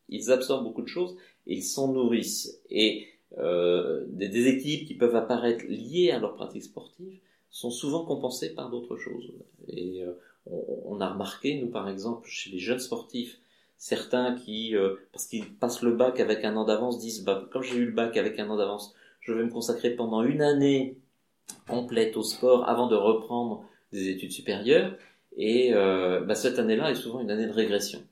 ils 0.09 0.33
absorbent 0.33 0.65
beaucoup 0.65 0.83
de 0.83 0.89
choses 0.89 1.17
et 1.47 1.55
ils 1.55 1.63
s'en 1.63 1.93
nourrissent. 1.93 2.61
Et 2.71 3.09
euh, 3.39 4.05
des 4.09 4.29
déséquilibres 4.29 4.87
qui 4.87 4.95
peuvent 4.95 5.17
apparaître 5.17 5.65
liés 5.67 6.11
à 6.11 6.19
leur 6.19 6.35
pratique 6.35 6.63
sportive 6.63 7.19
sont 7.51 7.71
souvent 7.71 8.05
compensés 8.05 8.55
par 8.55 8.71
d'autres 8.71 8.97
choses. 8.97 9.33
Et 9.69 10.03
euh, 10.03 10.13
on, 10.47 11.01
a 11.01 11.09
remarqué, 11.09 11.61
nous 11.61 11.69
par 11.69 11.89
exemple, 11.89 12.29
chez 12.29 12.51
les 12.51 12.59
jeunes 12.59 12.81
sportifs, 12.81 13.39
certains 13.77 14.35
qui, 14.35 14.77
euh, 14.77 14.97
parce 15.13 15.27
qu'ils 15.27 15.55
passent 15.55 15.83
le 15.83 15.93
bac 15.93 16.21
avec 16.21 16.45
un 16.45 16.57
an 16.57 16.65
d'avance, 16.65 16.99
disent, 16.99 17.25
bah, 17.25 17.49
quand 17.53 17.63
j'ai 17.63 17.77
eu 17.77 17.87
le 17.87 17.93
bac 17.93 18.17
avec 18.17 18.39
un 18.39 18.49
an 18.51 18.57
d'avance, 18.57 18.95
je 19.21 19.33
vais 19.33 19.43
me 19.43 19.51
consacrer 19.51 19.91
pendant 19.91 20.23
une 20.23 20.43
année 20.43 20.99
complète 21.69 22.17
au 22.17 22.23
sport 22.23 22.69
avant 22.69 22.89
de 22.89 22.97
reprendre 22.97 23.65
des 23.95 24.11
études 24.11 24.33
supérieures. 24.33 24.97
Et 25.37 25.73
bah, 25.73 26.35
cette 26.35 26.59
année-là 26.59 26.91
est 26.91 26.95
souvent 26.95 27.21
une 27.21 27.31
année 27.31 27.47
de 27.47 27.53
régression. 27.53 28.03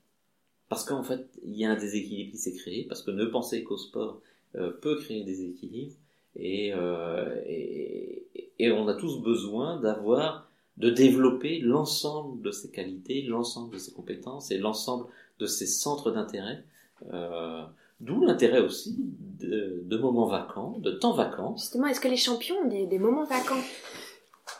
Parce 0.68 0.84
qu'en 0.84 1.02
fait, 1.02 1.28
il 1.44 1.54
y 1.54 1.66
a 1.66 1.70
un 1.70 1.76
déséquilibre 1.76 2.30
qui 2.30 2.38
s'est 2.38 2.54
créé, 2.54 2.86
parce 2.88 3.02
que 3.02 3.10
ne 3.10 3.26
penser 3.26 3.62
qu'au 3.62 3.76
sport, 3.76 4.22
euh, 4.54 4.70
peut 4.70 4.96
créer 4.96 5.24
des 5.24 5.44
équilibres 5.44 5.94
euh, 6.38 7.40
et, 7.46 8.70
on 8.70 8.86
a 8.86 8.94
tous 8.94 9.22
besoin 9.22 9.80
d'avoir, 9.80 10.48
de 10.76 10.90
développer 10.90 11.58
l'ensemble 11.58 12.42
de 12.42 12.50
ses 12.50 12.70
qualités, 12.70 13.22
l'ensemble 13.22 13.72
de 13.72 13.78
ses 13.78 13.92
compétences 13.92 14.50
et 14.50 14.58
l'ensemble 14.58 15.06
de 15.38 15.46
ses 15.46 15.66
centres 15.66 16.10
d'intérêt. 16.10 16.64
Euh, 17.12 17.64
d'où 18.00 18.24
l'intérêt 18.24 18.60
aussi 18.60 18.96
de, 18.98 19.96
moments 19.96 20.26
vacants, 20.26 20.78
de 20.78 20.90
temps 20.90 21.12
vacants. 21.12 21.56
Justement, 21.56 21.86
est-ce 21.86 22.00
que 22.00 22.08
les 22.08 22.16
champions 22.16 22.56
ont 22.64 22.68
des, 22.68 22.98
moments 22.98 23.24
vacants? 23.24 23.62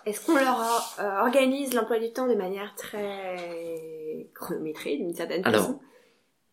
Est-ce 0.07 0.27
qu'on 0.27 0.37
leur 0.37 0.97
organise 1.25 1.75
l'emploi 1.75 1.99
du 1.99 2.13
temps 2.13 2.29
de 2.29 2.35
manière 2.35 2.75
très 2.77 4.29
chronométrée, 4.35 4.97
d'une 4.97 5.15
certaine 5.15 5.45
Alors, 5.45 5.67
façon? 5.67 5.81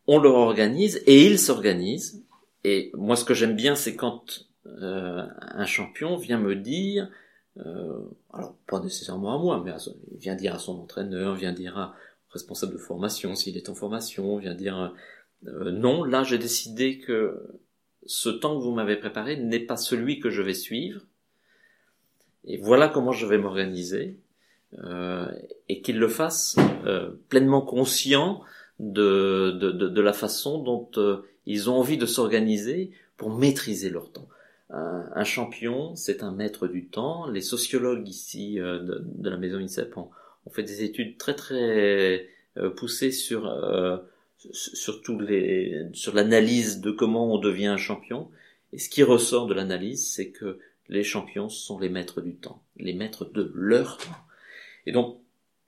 On 0.06 0.18
leur 0.18 0.34
organise 0.34 1.02
et 1.06 1.26
ils 1.26 1.38
s'organisent. 1.38 2.24
Et 2.64 2.90
moi, 2.94 3.16
ce 3.16 3.24
que 3.24 3.34
j'aime 3.34 3.56
bien, 3.56 3.74
c'est 3.74 3.96
quand 3.96 4.46
euh, 4.66 5.26
un 5.40 5.66
champion 5.66 6.16
vient 6.16 6.38
me 6.38 6.54
dire, 6.54 7.08
euh, 7.58 7.98
alors 8.32 8.54
pas 8.66 8.80
nécessairement 8.80 9.34
à 9.34 9.38
moi, 9.38 9.62
mais 9.64 9.72
il 10.12 10.18
vient 10.18 10.34
dire 10.34 10.54
à 10.54 10.58
son 10.58 10.78
entraîneur, 10.78 11.34
vient 11.34 11.52
dire 11.52 11.78
à 11.78 11.94
responsable 12.30 12.74
de 12.74 12.78
formation 12.78 13.34
s'il 13.34 13.56
est 13.56 13.68
en 13.68 13.74
formation, 13.74 14.36
vient 14.36 14.54
dire 14.54 14.94
euh, 15.46 15.70
non, 15.72 16.04
là 16.04 16.22
j'ai 16.22 16.38
décidé 16.38 16.98
que 16.98 17.60
ce 18.06 18.28
temps 18.28 18.58
que 18.58 18.62
vous 18.62 18.72
m'avez 18.72 18.96
préparé 18.96 19.36
n'est 19.36 19.60
pas 19.60 19.76
celui 19.76 20.20
que 20.20 20.30
je 20.30 20.42
vais 20.42 20.54
suivre, 20.54 21.02
et 22.44 22.58
voilà 22.58 22.88
comment 22.88 23.12
je 23.12 23.26
vais 23.26 23.38
m'organiser, 23.38 24.16
euh, 24.84 25.26
et 25.68 25.80
qu'il 25.82 25.98
le 25.98 26.08
fasse 26.08 26.56
euh, 26.86 27.10
pleinement 27.28 27.60
conscient 27.60 28.42
de, 28.78 29.50
de, 29.50 29.70
de, 29.72 29.88
de, 29.88 30.00
la 30.00 30.12
façon 30.12 30.62
dont 30.62 30.88
euh, 30.96 31.22
ils 31.46 31.68
ont 31.68 31.74
envie 31.74 31.98
de 31.98 32.06
s'organiser 32.06 32.92
pour 33.16 33.30
maîtriser 33.30 33.90
leur 33.90 34.10
temps. 34.12 34.28
Un, 34.72 35.24
champion, 35.24 35.96
c'est 35.96 36.22
un 36.22 36.30
maître 36.30 36.68
du 36.68 36.86
temps. 36.86 37.26
Les 37.26 37.40
sociologues 37.40 38.06
ici 38.06 38.60
euh, 38.60 38.78
de, 38.78 39.28
la 39.28 39.36
maison 39.36 39.58
INSEP 39.58 39.96
ont, 39.96 40.10
fait 40.52 40.62
des 40.62 40.84
études 40.84 41.18
très 41.18 41.34
très 41.34 42.28
euh, 42.56 42.70
poussées 42.70 43.10
sur 43.10 43.48
euh, 43.48 43.98
sur 44.52 45.00
les 45.20 45.86
sur 45.92 46.14
l'analyse 46.14 46.80
de 46.80 46.92
comment 46.92 47.34
on 47.34 47.38
devient 47.38 47.66
un 47.66 47.76
champion. 47.76 48.28
Et 48.72 48.78
ce 48.78 48.88
qui 48.88 49.02
ressort 49.02 49.48
de 49.48 49.54
l'analyse, 49.54 50.08
c'est 50.08 50.30
que 50.30 50.60
les 50.90 51.04
champions 51.04 51.48
sont 51.48 51.78
les 51.78 51.88
maîtres 51.88 52.20
du 52.20 52.34
temps, 52.36 52.62
les 52.76 52.92
maîtres 52.92 53.24
de 53.24 53.50
leur 53.54 53.96
temps. 53.96 54.10
Et 54.86 54.92
donc 54.92 55.20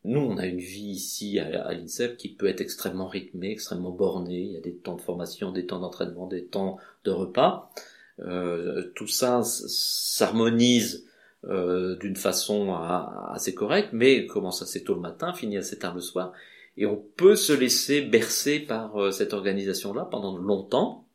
nous, 0.05 0.21
on 0.21 0.37
a 0.37 0.47
une 0.47 0.59
vie 0.59 0.91
ici 0.91 1.39
à, 1.39 1.73
l'INSEP 1.73 2.17
qui 2.17 2.29
peut 2.29 2.49
être 2.49 2.61
extrêmement 2.61 3.07
rythmée, 3.07 3.53
extrêmement 3.53 3.93
bornée. 3.93 4.41
Il 4.41 4.53
y 4.53 4.57
a 4.57 4.61
des 4.61 4.75
temps 4.75 4.97
de 4.97 5.01
formation, 5.01 5.53
des 5.53 5.65
temps 5.65 5.79
d'entraînement, 5.79 6.27
des 6.27 6.45
temps 6.45 6.79
de 7.05 7.13
repas. 7.13 7.71
Euh, 8.19 8.91
tout 8.97 9.07
ça 9.07 9.43
s'harmonise 9.45 11.07
euh, 11.45 11.97
d'une 11.97 12.17
façon 12.17 12.75
assez 12.75 13.55
correcte, 13.55 13.91
mais 13.93 14.27
commence 14.27 14.61
assez 14.61 14.83
tôt 14.83 14.95
le 14.95 15.01
matin, 15.01 15.33
finit 15.35 15.57
assez 15.57 15.79
tard 15.79 15.95
le 15.95 16.01
soir. 16.01 16.33
Et 16.77 16.85
on 16.85 16.97
peut 16.97 17.37
se 17.37 17.53
laisser 17.53 18.01
bercer 18.01 18.59
par 18.59 19.01
euh, 19.01 19.11
cette 19.13 19.35
organisation-là 19.35 20.09
pendant 20.11 20.37
longtemps, 20.37 21.07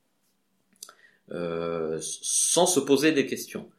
sans 1.99 2.67
se 2.67 2.79
poser 2.79 3.11
des 3.11 3.25
questions. 3.25 3.69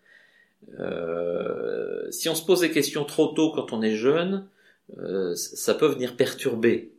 Si 2.10 2.28
on 2.28 2.34
se 2.34 2.44
pose 2.44 2.60
des 2.60 2.70
questions 2.70 3.04
trop 3.04 3.28
tôt 3.28 3.52
quand 3.52 3.72
on 3.72 3.82
est 3.82 3.96
jeune, 3.96 4.46
euh, 4.96 5.34
ça 5.34 5.74
peut 5.74 5.86
venir 5.86 6.16
perturber. 6.16 6.92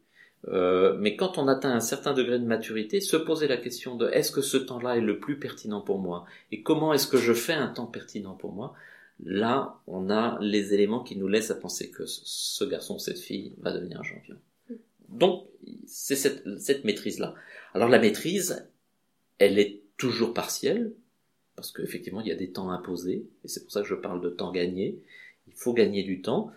Euh, 0.47 0.95
mais 0.97 1.15
quand 1.15 1.37
on 1.37 1.47
atteint 1.47 1.73
un 1.73 1.81
certain 1.81 2.13
degré 2.13 2.39
de 2.39 2.45
maturité, 2.45 3.01
se 3.01 3.17
poser 3.17 3.47
la 3.47 3.57
question 3.57 3.95
de 3.95 4.09
est-ce 4.09 4.31
que 4.31 4.41
ce 4.41 4.57
temps-là 4.57 4.97
est 4.97 5.01
le 5.01 5.19
plus 5.19 5.37
pertinent 5.37 5.81
pour 5.81 5.99
moi 5.99 6.25
et 6.51 6.63
comment 6.63 6.93
est-ce 6.93 7.07
que 7.07 7.17
je 7.17 7.33
fais 7.33 7.53
un 7.53 7.67
temps 7.67 7.87
pertinent 7.87 8.35
pour 8.35 8.53
moi, 8.53 8.73
là 9.21 9.81
on 9.85 10.09
a 10.09 10.37
les 10.39 10.73
éléments 10.73 11.03
qui 11.03 11.17
nous 11.17 11.27
laissent 11.27 11.51
à 11.51 11.55
penser 11.55 11.91
que 11.91 12.05
ce 12.05 12.63
garçon, 12.63 12.99
cette 12.99 13.19
fille 13.19 13.53
va 13.59 13.73
devenir 13.73 13.99
un 13.99 14.03
champion. 14.03 14.37
Donc 15.09 15.45
c'est 15.85 16.15
cette, 16.15 16.43
cette 16.59 16.85
maîtrise-là. 16.85 17.35
Alors 17.73 17.89
la 17.89 17.99
maîtrise, 17.99 18.65
elle 19.39 19.59
est 19.59 19.81
toujours 19.97 20.33
partielle, 20.33 20.93
parce 21.59 21.73
qu'effectivement 21.73 22.21
il 22.21 22.27
y 22.27 22.31
a 22.31 22.35
des 22.35 22.51
temps 22.51 22.71
imposés, 22.71 23.25
et 23.43 23.49
c'est 23.49 23.63
pour 23.63 23.71
ça 23.73 23.81
que 23.81 23.87
je 23.87 23.95
parle 23.95 24.21
de 24.21 24.29
temps 24.29 24.53
gagné. 24.53 24.97
Il 25.49 25.53
faut 25.53 25.73
gagner 25.73 26.03
du 26.03 26.21
temps. 26.21 26.51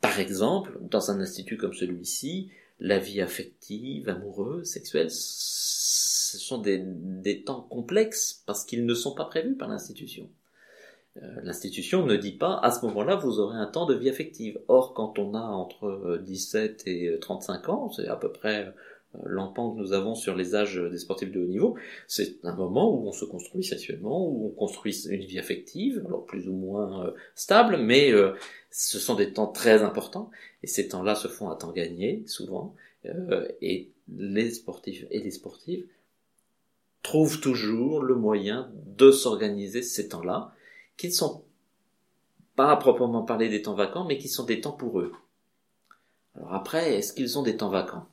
Par 0.00 0.18
exemple, 0.18 0.76
dans 0.80 1.12
un 1.12 1.20
institut 1.20 1.56
comme 1.56 1.74
celui-ci, 1.74 2.50
la 2.80 2.98
vie 2.98 3.20
affective, 3.20 4.08
amoureuse, 4.08 4.66
sexuelle, 4.66 5.12
ce 5.12 6.38
sont 6.38 6.58
des, 6.58 7.44
temps 7.44 7.60
complexes 7.70 8.42
parce 8.44 8.64
qu'ils 8.64 8.84
ne 8.84 8.94
sont 8.94 9.14
pas 9.14 9.26
prévus 9.26 9.54
par 9.54 9.68
l'institution. 9.68 10.28
Euh, 11.22 11.40
l'institution 11.44 12.04
ne 12.04 12.16
dit 12.16 12.32
pas 12.32 12.58
à 12.64 12.72
ce 12.72 12.84
moment-là 12.86 13.14
vous 13.14 13.38
aurez 13.38 13.58
un 13.58 13.66
temps 13.66 13.86
de 13.86 13.94
vie 13.94 14.10
affective. 14.10 14.58
Or, 14.66 14.92
quand 14.92 15.20
on 15.20 15.34
a 15.34 15.42
entre 15.42 16.20
17 16.24 16.82
et 16.86 17.16
35 17.20 17.68
ans, 17.68 17.92
c'est 17.92 18.08
à 18.08 18.16
peu 18.16 18.32
près 18.32 18.74
l'empan 19.24 19.72
que 19.72 19.80
nous 19.80 19.92
avons 19.92 20.14
sur 20.14 20.34
les 20.34 20.54
âges 20.54 20.76
des 20.76 20.98
sportifs 20.98 21.30
de 21.30 21.40
haut 21.40 21.46
niveau, 21.46 21.76
c'est 22.06 22.44
un 22.44 22.54
moment 22.54 22.92
où 22.94 23.06
on 23.06 23.12
se 23.12 23.24
construit 23.24 23.64
sexuellement, 23.64 24.26
où 24.26 24.46
on 24.46 24.50
construit 24.50 24.94
une 25.06 25.24
vie 25.24 25.38
affective, 25.38 26.02
alors 26.06 26.24
plus 26.24 26.48
ou 26.48 26.54
moins 26.54 27.06
euh, 27.06 27.12
stable, 27.34 27.76
mais 27.76 28.12
euh, 28.12 28.32
ce 28.70 28.98
sont 28.98 29.14
des 29.14 29.32
temps 29.32 29.46
très 29.48 29.82
importants, 29.82 30.30
et 30.62 30.66
ces 30.66 30.88
temps-là 30.88 31.14
se 31.14 31.28
font 31.28 31.50
à 31.50 31.56
temps 31.56 31.72
gagné, 31.72 32.22
souvent, 32.26 32.74
euh, 33.06 33.46
et 33.60 33.90
les 34.08 34.50
sportifs 34.50 35.06
et 35.10 35.20
les 35.20 35.30
sportives 35.30 35.86
trouvent 37.02 37.40
toujours 37.40 38.02
le 38.02 38.14
moyen 38.14 38.70
de 38.86 39.10
s'organiser 39.10 39.82
ces 39.82 40.08
temps-là, 40.08 40.54
qui 40.96 41.08
ne 41.08 41.12
sont 41.12 41.44
pas 42.54 42.76
proprement 42.76 43.22
parler 43.22 43.48
des 43.48 43.62
temps 43.62 43.74
vacants, 43.74 44.04
mais 44.04 44.18
qui 44.18 44.28
sont 44.28 44.44
des 44.44 44.60
temps 44.60 44.72
pour 44.72 45.00
eux. 45.00 45.12
Alors 46.36 46.54
après, 46.54 46.94
est-ce 46.94 47.12
qu'ils 47.12 47.38
ont 47.38 47.42
des 47.42 47.56
temps 47.56 47.70
vacants? 47.70 48.06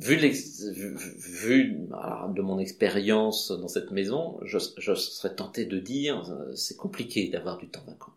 Vu, 0.00 1.76
de 1.76 2.42
mon 2.42 2.58
expérience 2.58 3.50
dans 3.50 3.68
cette 3.68 3.90
maison, 3.90 4.38
je, 4.42 4.58
serais 4.58 5.34
tenté 5.34 5.64
de 5.64 5.78
dire 5.78 6.30
euh, 6.30 6.54
c'est 6.54 6.76
compliqué 6.76 7.28
d'avoir 7.28 7.58
du 7.58 7.68
temps 7.68 7.84
vacant. 7.86 8.12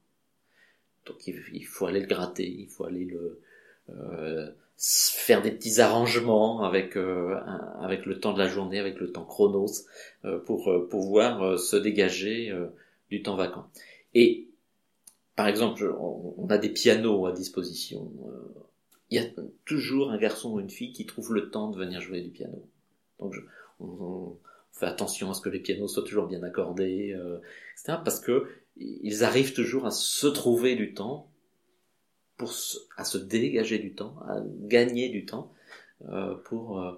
Donc 1.05 1.27
il, 1.27 1.65
faut 1.65 1.85
aller 1.85 1.99
le 1.99 2.07
gratter, 2.07 2.47
il 2.47 2.69
faut 2.69 2.85
aller 2.85 3.05
le 3.05 3.41
euh, 3.89 4.49
faire 4.77 5.41
des 5.41 5.51
petits 5.51 5.79
arrangements 5.79 6.63
avec 6.63 6.97
euh, 6.97 7.35
avec 7.81 8.05
le 8.05 8.19
temps 8.19 8.33
de 8.33 8.39
la 8.39 8.47
journée, 8.47 8.79
avec 8.79 8.99
le 8.99 9.11
temps 9.11 9.25
chronos 9.25 9.85
euh, 10.25 10.39
pour 10.39 10.69
euh, 10.69 10.87
pouvoir 10.89 11.57
se 11.59 11.75
dégager 11.75 12.53
du 13.09 13.21
temps 13.21 13.35
vacant. 13.35 13.67
Et 14.13 14.47
par 15.35 15.47
exemple, 15.47 15.95
on 15.99 16.47
a 16.49 16.57
des 16.57 16.69
pianos 16.69 17.25
à 17.25 17.31
disposition 17.31 18.11
il 19.13 19.17
y 19.17 19.19
a 19.19 19.29
toujours 19.65 20.09
un 20.09 20.17
garçon 20.17 20.53
ou 20.53 20.59
une 20.59 20.71
fille 20.71 20.91
qui 20.91 21.05
trouve 21.05 21.35
le 21.35 21.51
temps 21.51 21.69
de 21.69 21.77
venir 21.77 22.01
jouer 22.01 22.21
du 22.21 22.31
piano. 22.31 22.67
Donc 23.19 23.35
on, 23.79 24.35
fait 24.71 24.87
attention 24.87 25.29
à 25.29 25.35
ce 25.35 25.41
que 25.41 25.49
les 25.49 25.59
pianos 25.59 25.87
soient 25.87 26.03
toujours 26.03 26.25
bien 26.25 26.41
accordés, 26.41 27.13
euh, 27.13 27.37
etc. 27.73 27.99
Parce 28.03 28.19
que 28.19 28.47
ils 28.75 29.23
arrivent 29.23 29.53
toujours 29.53 29.85
à 29.85 29.91
se 29.91 30.25
trouver 30.25 30.75
du 30.75 30.95
temps 30.95 31.29
pour 32.37 32.51
à 32.97 33.05
se 33.05 33.19
dégager 33.19 33.77
du 33.77 33.93
temps, 33.93 34.15
à 34.27 34.41
gagner 34.61 35.09
du 35.09 35.27
temps 35.27 35.53
euh, 36.09 36.33
pour 36.45 36.81
euh, 36.81 36.93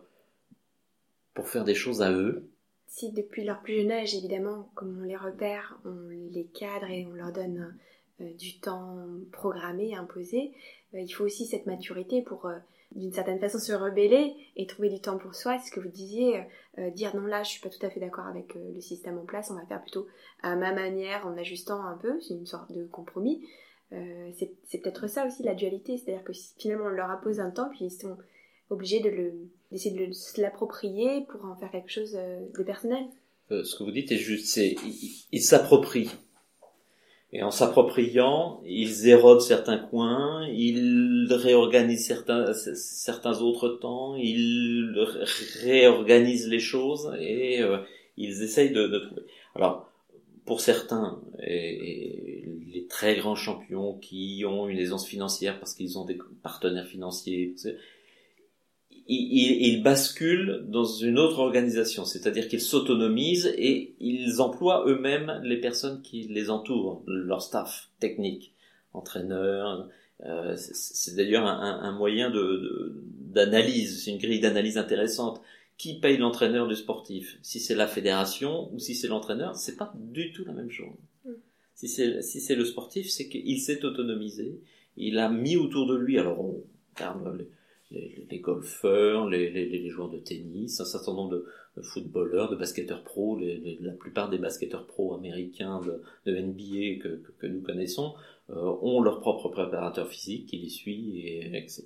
pour 1.34 1.50
faire 1.50 1.66
des 1.66 1.76
choses 1.76 2.02
à 2.02 2.14
eux. 2.14 2.50
Si 2.88 3.12
depuis 3.12 3.44
leur 3.44 3.62
plus 3.62 3.82
jeune 3.82 3.92
âge, 3.92 4.16
évidemment, 4.16 4.72
comme 4.74 5.02
on 5.02 5.04
les 5.04 5.18
repère, 5.18 5.78
on 5.84 6.08
les 6.08 6.46
cadre 6.46 6.90
et 6.90 7.06
on 7.06 7.14
leur 7.14 7.34
donne 7.34 7.76
du 8.20 8.60
temps 8.60 8.98
programmé, 9.32 9.96
imposé, 9.96 10.54
euh, 10.94 11.02
il 11.02 11.10
faut 11.10 11.26
aussi 11.26 11.46
cette 11.46 11.66
maturité 11.66 12.22
pour 12.22 12.46
euh, 12.46 12.56
d'une 12.92 13.12
certaine 13.12 13.40
façon 13.40 13.60
se 13.60 13.74
rebeller 13.74 14.34
et 14.56 14.66
trouver 14.68 14.90
du 14.90 15.00
temps 15.02 15.18
pour 15.18 15.36
soi. 15.36 15.58
C'est 15.60 15.70
ce 15.70 15.76
que 15.76 15.82
vous 15.82 15.90
disiez, 15.90 16.44
dire 16.94 17.16
non 17.16 17.26
là 17.26 17.44
je 17.44 17.50
suis 17.50 17.62
pas 17.62 17.70
tout 17.70 17.84
à 17.86 17.90
fait 17.90 18.00
d'accord 18.00 18.28
avec 18.28 18.54
le 18.56 18.80
système 18.80 19.18
en 19.18 19.26
place, 19.26 19.50
on 19.52 19.56
va 19.56 19.66
faire 19.66 19.82
plutôt 19.82 20.08
à 20.44 20.56
ma 20.56 20.72
manière 20.72 21.26
en 21.28 21.36
ajustant 21.38 21.84
un 21.84 21.98
peu, 21.98 22.22
c'est 22.22 22.36
une 22.36 22.46
sorte 22.46 22.72
de 22.72 22.86
compromis. 22.86 23.46
c'est 23.92 24.78
peut-être 24.82 25.08
ça 25.08 25.26
aussi 25.26 25.44
la 25.44 25.56
dualité, 25.56 25.98
c'est-à-dire 25.98 26.24
que 26.24 26.32
finalement 26.58 26.86
on 26.86 26.90
leur 26.90 27.10
impose 27.10 27.42
un 27.42 27.50
temps, 27.50 27.70
puis 27.70 27.86
ils 27.86 27.92
sont 27.92 28.18
obligés 28.70 29.02
de 29.02 29.10
le 29.10 29.34
d'essayer 29.72 30.08
de 30.08 30.42
l'approprier 30.42 31.26
pour 31.30 31.44
en 31.44 31.56
faire 31.58 31.72
quelque 31.72 31.92
chose 31.92 32.14
de 32.14 32.64
personnel. 32.64 33.04
ce 33.50 33.76
que 33.78 33.84
vous 33.84 33.92
dites 33.92 34.12
est 34.14 34.18
juste, 34.18 34.48
c'est 34.48 34.76
ils 35.34 35.42
s'approprient 35.42 36.12
et 37.36 37.44
en 37.44 37.52
s'appropriant, 37.52 38.62
ils 38.66 39.10
érodent 39.10 39.42
certains 39.42 39.78
coins, 39.78 40.48
ils 40.48 41.28
réorganisent 41.30 42.08
certains, 42.08 42.54
certains 42.54 43.42
autres 43.42 43.68
temps, 43.68 44.16
ils 44.16 44.96
réorganisent 45.62 46.48
les 46.48 46.60
choses 46.60 47.14
et 47.20 47.62
euh, 47.62 47.80
ils 48.16 48.42
essayent 48.42 48.72
de, 48.72 48.88
trouver. 49.00 49.24
Alors, 49.54 49.92
pour 50.46 50.62
certains, 50.62 51.20
et, 51.46 52.46
les 52.74 52.86
très 52.88 53.18
grands 53.18 53.36
champions 53.36 53.98
qui 53.98 54.46
ont 54.48 54.70
une 54.70 54.80
aisance 54.80 55.06
financière 55.06 55.60
parce 55.60 55.74
qu'ils 55.74 56.00
ont 56.00 56.06
des 56.06 56.18
partenaires 56.42 56.88
financiers, 56.88 57.54
ils, 59.08 59.84
basculent 59.84 60.66
dans 60.68 60.86
une 60.86 61.20
autre 61.20 61.40
organisation, 61.40 62.06
c'est-à-dire 62.06 62.48
qu'ils 62.48 62.62
s'autonomisent 62.62 63.54
et 63.58 63.96
ils 64.00 64.42
emploient 64.42 64.84
eux-mêmes 64.88 65.42
les 65.44 65.60
personnes 65.60 66.02
qui 66.02 66.28
les 66.28 66.50
entourent, 66.50 67.04
leur 67.08 67.42
staff 67.42 67.90
technique, 68.00 68.54
entraîneurs. 68.94 69.88
Euh, 70.26 70.56
c'est 70.56 71.16
d'ailleurs 71.16 71.46
un, 71.46 71.92
moyen 71.92 72.32
de 72.32 73.04
d'analyse, 73.20 74.04
c'est 74.04 74.12
une 74.12 74.18
grille 74.18 74.40
d'analyse 74.40 74.78
intéressante. 74.78 75.42
Qui 75.78 76.00
paye 76.00 76.18
l'entraîneur 76.18 76.70
du 76.70 76.76
sportif? 76.76 77.38
Si 77.42 77.60
c'est 77.60 77.76
la 77.76 77.86
fédération 77.86 78.74
ou 78.74 78.80
si 78.80 78.96
c'est 78.96 79.10
l'entraîneur, 79.10 79.56
c'est 79.56 79.76
pas 79.76 79.94
du 79.98 80.32
tout 80.32 80.46
la 80.46 80.54
même 80.54 80.72
chose. 80.72 80.96
Mm. 81.26 81.32
Si 81.74 81.90
c'est 81.90 82.22
si 82.22 82.40
c'est 82.40 82.56
le 82.56 82.64
sportif, 82.64 83.10
c'est 83.10 83.28
qu'il 83.28 83.60
s'est 83.60 83.84
autonomisé, 83.84 84.62
il 84.96 85.20
a 85.20 85.28
mis 85.28 85.58
autour 85.58 85.86
de 85.86 85.98
lui. 85.98 86.18
Alors 86.18 86.40
on 86.40 86.64
regarde 87.92 88.30
les, 88.30 88.40
golfeurs, 88.40 89.30
les, 89.30 89.50
les, 89.50 89.90
joueurs 89.90 90.10
de 90.10 90.18
tennis, 90.18 90.80
un 90.80 90.86
certain 90.86 91.14
nombre 91.14 91.32
de, 91.32 91.82
footballeurs, 91.82 92.50
de 92.50 92.56
basketteurs 92.56 93.04
pro, 93.04 93.38
la 93.38 93.92
plupart 93.92 94.30
des 94.30 94.38
basketteurs 94.38 94.88
pro 94.88 95.14
américains 95.14 95.82
de, 96.26 96.40
NBA 96.40 97.02
que, 97.02 97.22
que, 97.38 97.48
nous 97.48 97.62
connaissons 97.62 98.14
euh, 98.50 98.76
ont 98.82 99.02
leur 99.02 99.20
propre 99.20 99.50
préparateur 99.50 100.08
physique 100.08 100.48
qui 100.48 100.58
les 100.58 100.70
suit, 100.70 101.20
et, 101.20 101.58
etc. 101.58 101.84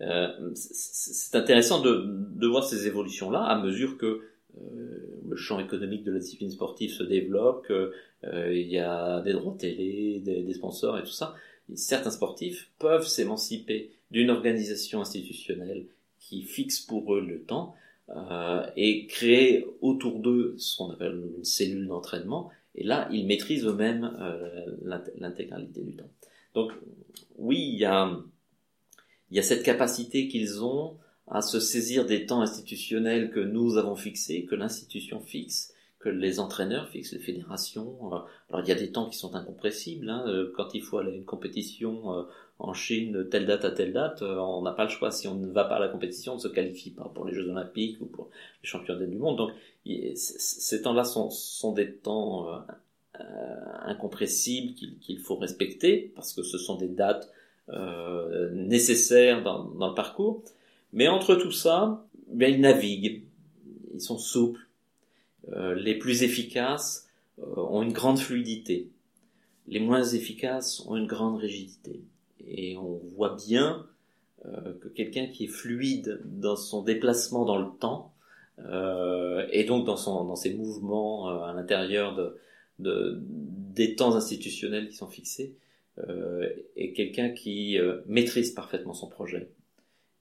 Euh, 0.00 0.28
c'est 0.54 1.36
intéressant 1.36 1.80
de, 1.80 2.04
de 2.06 2.46
voir 2.46 2.64
ces 2.64 2.86
évolutions-là 2.86 3.42
à 3.42 3.60
mesure 3.60 3.98
que 3.98 4.06
euh, 4.06 5.20
le 5.28 5.36
champ 5.36 5.58
économique 5.58 6.04
de 6.04 6.12
la 6.12 6.20
discipline 6.20 6.50
sportive 6.50 6.90
se 6.90 7.02
développe, 7.02 7.66
il 8.22 8.66
y 8.68 8.78
a 8.78 9.20
des 9.20 9.32
droits 9.32 9.54
télé, 9.56 10.20
des, 10.24 10.42
des 10.42 10.54
sponsors 10.54 10.98
et 10.98 11.02
tout 11.02 11.12
ça. 11.12 11.34
Certains 11.74 12.10
sportifs 12.10 12.70
peuvent 12.78 13.06
s'émanciper 13.06 13.95
d'une 14.10 14.30
organisation 14.30 15.00
institutionnelle 15.00 15.86
qui 16.18 16.42
fixe 16.42 16.80
pour 16.80 17.14
eux 17.14 17.20
le 17.20 17.42
temps 17.42 17.74
euh, 18.10 18.66
et 18.76 19.06
créer 19.06 19.66
autour 19.80 20.20
d'eux 20.20 20.54
ce 20.58 20.76
qu'on 20.76 20.90
appelle 20.90 21.20
une 21.36 21.44
cellule 21.44 21.86
d'entraînement. 21.86 22.50
Et 22.74 22.84
là, 22.84 23.08
ils 23.10 23.26
maîtrisent 23.26 23.66
eux-mêmes 23.66 24.16
euh, 24.20 24.76
l'intégralité 25.18 25.82
du 25.82 25.96
temps. 25.96 26.10
Donc 26.54 26.72
oui, 27.36 27.70
il 27.72 27.78
y 27.78 27.84
a, 27.84 28.18
il 29.30 29.36
y 29.36 29.40
a 29.40 29.42
cette 29.42 29.62
capacité 29.62 30.28
qu'ils 30.28 30.62
ont 30.62 30.98
à 31.28 31.42
se 31.42 31.58
saisir 31.58 32.06
des 32.06 32.26
temps 32.26 32.40
institutionnels 32.40 33.30
que 33.30 33.40
nous 33.40 33.76
avons 33.76 33.96
fixés, 33.96 34.44
que 34.44 34.54
l'institution 34.54 35.20
fixe, 35.20 35.72
que 35.98 36.08
les 36.08 36.38
entraîneurs 36.38 36.88
fixent, 36.88 37.12
les 37.12 37.18
fédérations. 37.18 38.14
Euh, 38.14 38.18
alors 38.48 38.64
il 38.64 38.68
y 38.68 38.72
a 38.72 38.76
des 38.76 38.92
temps 38.92 39.08
qui 39.08 39.18
sont 39.18 39.34
incompressibles. 39.34 40.08
Hein, 40.08 40.24
euh, 40.28 40.52
quand 40.56 40.74
il 40.74 40.82
faut 40.82 40.98
aller 40.98 41.12
à 41.12 41.14
une 41.14 41.24
compétition 41.24 42.14
euh, 42.14 42.22
en 42.58 42.72
Chine, 42.72 43.28
telle 43.30 43.46
date 43.46 43.64
à 43.64 43.70
telle 43.70 43.92
date, 43.92 44.22
on 44.22 44.62
n'a 44.62 44.72
pas 44.72 44.84
le 44.84 44.90
choix. 44.90 45.10
Si 45.10 45.28
on 45.28 45.34
ne 45.34 45.46
va 45.46 45.64
pas 45.64 45.76
à 45.76 45.80
la 45.80 45.88
compétition, 45.88 46.32
on 46.32 46.36
ne 46.36 46.40
se 46.40 46.48
qualifie 46.48 46.90
pas 46.90 47.10
pour 47.14 47.26
les 47.26 47.34
Jeux 47.34 47.48
Olympiques 47.48 48.00
ou 48.00 48.06
pour 48.06 48.30
les 48.62 48.68
championnats 48.68 49.06
du 49.06 49.16
monde. 49.16 49.36
Donc 49.36 49.50
ces 50.14 50.82
temps-là 50.82 51.04
sont, 51.04 51.72
des 51.72 51.92
temps 51.92 52.64
incompressibles 53.84 54.74
qu'il 54.74 55.18
faut 55.18 55.36
respecter 55.36 56.12
parce 56.14 56.32
que 56.32 56.42
ce 56.42 56.56
sont 56.56 56.76
des 56.76 56.88
dates 56.88 57.30
nécessaires 58.52 59.42
dans, 59.42 59.64
le 59.64 59.94
parcours. 59.94 60.42
Mais 60.94 61.08
entre 61.08 61.34
tout 61.34 61.52
ça, 61.52 62.06
bien, 62.28 62.48
ils 62.48 62.60
naviguent, 62.60 63.22
ils 63.92 64.00
sont 64.00 64.18
souples 64.18 64.66
euh, 65.52 65.74
les 65.74 65.94
plus 65.94 66.22
efficaces 66.22 67.08
euh, 67.38 67.44
ont 67.56 67.82
une 67.82 67.92
grande 67.92 68.18
fluidité. 68.18 68.90
Les 69.68 69.80
moins 69.80 70.02
efficaces 70.02 70.84
ont 70.86 70.96
une 70.96 71.06
grande 71.06 71.38
rigidité. 71.38 72.00
Et 72.46 72.76
on 72.76 73.00
voit 73.16 73.36
bien 73.36 73.86
euh, 74.44 74.74
que 74.80 74.88
quelqu'un 74.88 75.26
qui 75.26 75.44
est 75.44 75.48
fluide 75.48 76.20
dans 76.24 76.56
son 76.56 76.82
déplacement 76.82 77.44
dans 77.44 77.58
le 77.58 77.68
temps, 77.78 78.12
et 79.50 79.64
donc 79.64 79.84
dans, 79.84 79.98
son, 79.98 80.24
dans 80.24 80.34
ses 80.34 80.54
mouvements 80.54 81.28
à 81.44 81.52
l'intérieur 81.52 82.14
de, 82.14 82.38
de, 82.78 83.18
des 83.20 83.96
temps 83.96 84.16
institutionnels 84.16 84.88
qui 84.88 84.96
sont 84.96 85.08
fixés, 85.08 85.54
est 86.74 86.94
quelqu'un 86.94 87.28
qui 87.28 87.76
maîtrise 88.06 88.52
parfaitement 88.52 88.94
son 88.94 89.10
projet. 89.10 89.50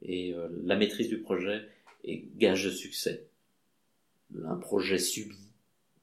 Et 0.01 0.35
la 0.65 0.75
maîtrise 0.75 1.07
du 1.07 1.19
projet 1.19 1.61
est 2.03 2.25
gage 2.37 2.65
de 2.65 2.71
succès 2.71 3.25
un 4.45 4.55
projet 4.55 4.97
subi 4.97 5.37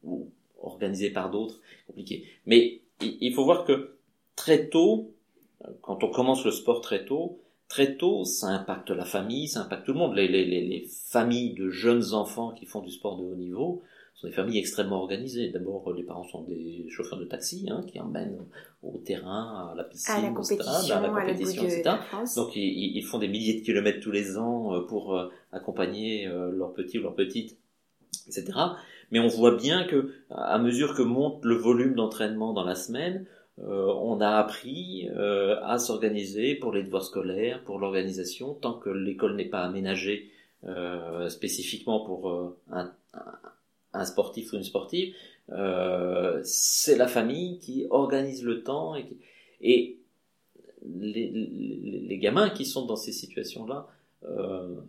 ou 0.03 0.31
organisé 0.61 1.11
par 1.11 1.31
d'autres, 1.31 1.61
compliqué. 1.87 2.27
Mais 2.47 2.81
il 3.01 3.33
faut 3.35 3.45
voir 3.45 3.65
que 3.65 3.97
très 4.37 4.69
tôt, 4.69 5.15
quand 5.81 6.05
on 6.05 6.11
commence 6.11 6.44
le 6.44 6.51
sport 6.51 6.81
très 6.81 7.05
tôt, 7.05 7.40
très 7.68 7.96
tôt, 7.96 8.25
ça 8.25 8.48
impacte 8.48 8.90
la 8.90 9.05
famille, 9.05 9.48
ça 9.48 9.62
impacte 9.62 9.87
tout 9.87 9.92
le 9.92 9.98
monde. 9.98 10.14
Les, 10.14 10.29
les, 10.29 10.44
les 10.44 10.87
familles 11.09 11.55
de 11.55 11.70
jeunes 11.70 12.12
enfants 12.12 12.53
qui 12.53 12.66
font 12.66 12.81
du 12.81 12.90
sport 12.90 13.18
de 13.18 13.25
haut 13.25 13.35
niveau 13.35 13.83
sont 14.14 14.27
des 14.27 14.33
familles 14.33 14.59
extrêmement 14.59 15.01
organisées. 15.01 15.48
D'abord, 15.48 15.92
les 15.92 16.03
parents 16.03 16.25
sont 16.25 16.42
des 16.42 16.87
chauffeurs 16.90 17.18
de 17.18 17.25
taxi 17.25 17.66
hein, 17.70 17.83
qui 17.87 17.98
emmènent 17.98 18.38
au 18.83 18.98
terrain, 18.98 19.70
à 19.72 19.75
la 19.75 19.85
piscine, 19.85 20.14
à 20.14 20.31
la 20.31 20.42
stade, 20.42 20.90
à 20.90 21.01
la 21.01 21.09
compétition, 21.09 21.62
etc. 21.64 21.90
Donc, 22.37 22.55
ils, 22.57 22.96
ils, 22.96 23.03
font 23.03 23.18
des 23.18 23.29
milliers 23.29 23.61
de 23.61 23.64
kilomètres 23.64 24.01
tous 24.01 24.11
les 24.11 24.37
ans 24.37 24.75
euh, 24.75 24.81
pour 24.81 25.16
euh, 25.16 25.29
accompagner 25.53 26.27
euh, 26.27 26.51
leurs 26.51 26.75
petits 26.75 26.98
ou 26.98 27.03
leurs 27.03 27.14
petites 27.14 27.59
etc. 28.27 28.53
Mais 29.11 29.20
on 29.20 29.27
voit 29.27 29.57
bien 29.57 29.85
que 29.85 30.12
à 30.31 30.59
mesure 30.59 30.94
que 30.94 31.03
monte 31.03 31.44
le 31.44 31.55
volume 31.55 31.94
d'entraînement 31.94 32.53
dans 32.53 32.64
la 32.64 32.75
semaine, 32.75 33.27
euh, 33.61 33.87
on 33.87 34.21
a 34.21 34.31
appris 34.31 35.09
euh, 35.11 35.57
à 35.62 35.79
s'organiser 35.79 36.55
pour 36.55 36.73
les 36.73 36.83
devoirs 36.83 37.05
scolaires, 37.05 37.62
pour 37.65 37.79
l'organisation, 37.79 38.55
tant 38.55 38.75
que 38.75 38.91
l'école 38.91 39.37
n'est 39.37 39.49
pas 39.49 39.62
aménagée 39.62 40.31
euh, 40.65 41.29
spécifiquement 41.29 42.01
pour 42.01 42.55
un, 42.71 42.93
un, 43.93 44.05
sportif 44.05 44.53
ou 44.53 44.57
une 44.57 44.65
sportive. 44.65 45.15
c'est 46.45 46.97
la 46.97 47.09
famille 47.09 47.59
qui 47.59 47.87
organise 47.91 48.43
le 48.43 48.62
temps 48.62 48.97
et, 48.97 49.07
et 49.61 49.99
les, 50.85 51.31
les, 51.31 52.01
les, 52.01 52.19
gamins 52.19 52.51
qui 52.51 52.65
sont 52.65 52.87
dans 52.87 52.97
ces 52.97 53.12
situations-là, 53.12 53.87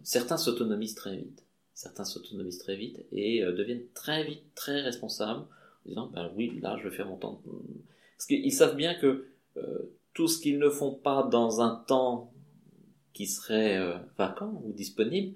certains 0.04 0.38
s'autonomisent 0.38 0.96
très 0.96 1.18
vite 1.18 1.44
certains 1.74 2.06
s'autonomisent 2.06 2.60
très 2.60 2.76
vite 2.76 3.06
et 3.12 3.44
euh, 3.44 3.52
deviennent 3.52 3.86
très 3.94 4.24
vite 4.24 4.44
très 4.56 4.82
responsables 4.82 5.42
en 5.42 5.90
disant 5.90 6.12
ben 6.14 6.32
oui 6.36 6.60
là 6.62 6.78
je 6.82 6.88
vais 6.88 6.96
faire 6.96 7.08
mon 7.08 7.18
temps 7.18 7.42
parce 8.18 8.26
qu'ils 8.28 8.54
savent 8.54 8.76
bien 8.76 8.96
que 8.96 9.26
euh, 9.58 9.94
tout 10.14 10.28
ce 10.28 10.40
qu'ils 10.40 10.60
ne 10.60 10.70
font 10.70 10.94
pas 10.94 11.24
dans 11.24 11.62
un 11.62 11.84
temps 11.88 12.32
qui 13.14 13.28
serait 13.28 13.78
euh, 13.78 13.98
vacant 14.18 14.62
ou 14.66 14.74
disponible 14.74 15.36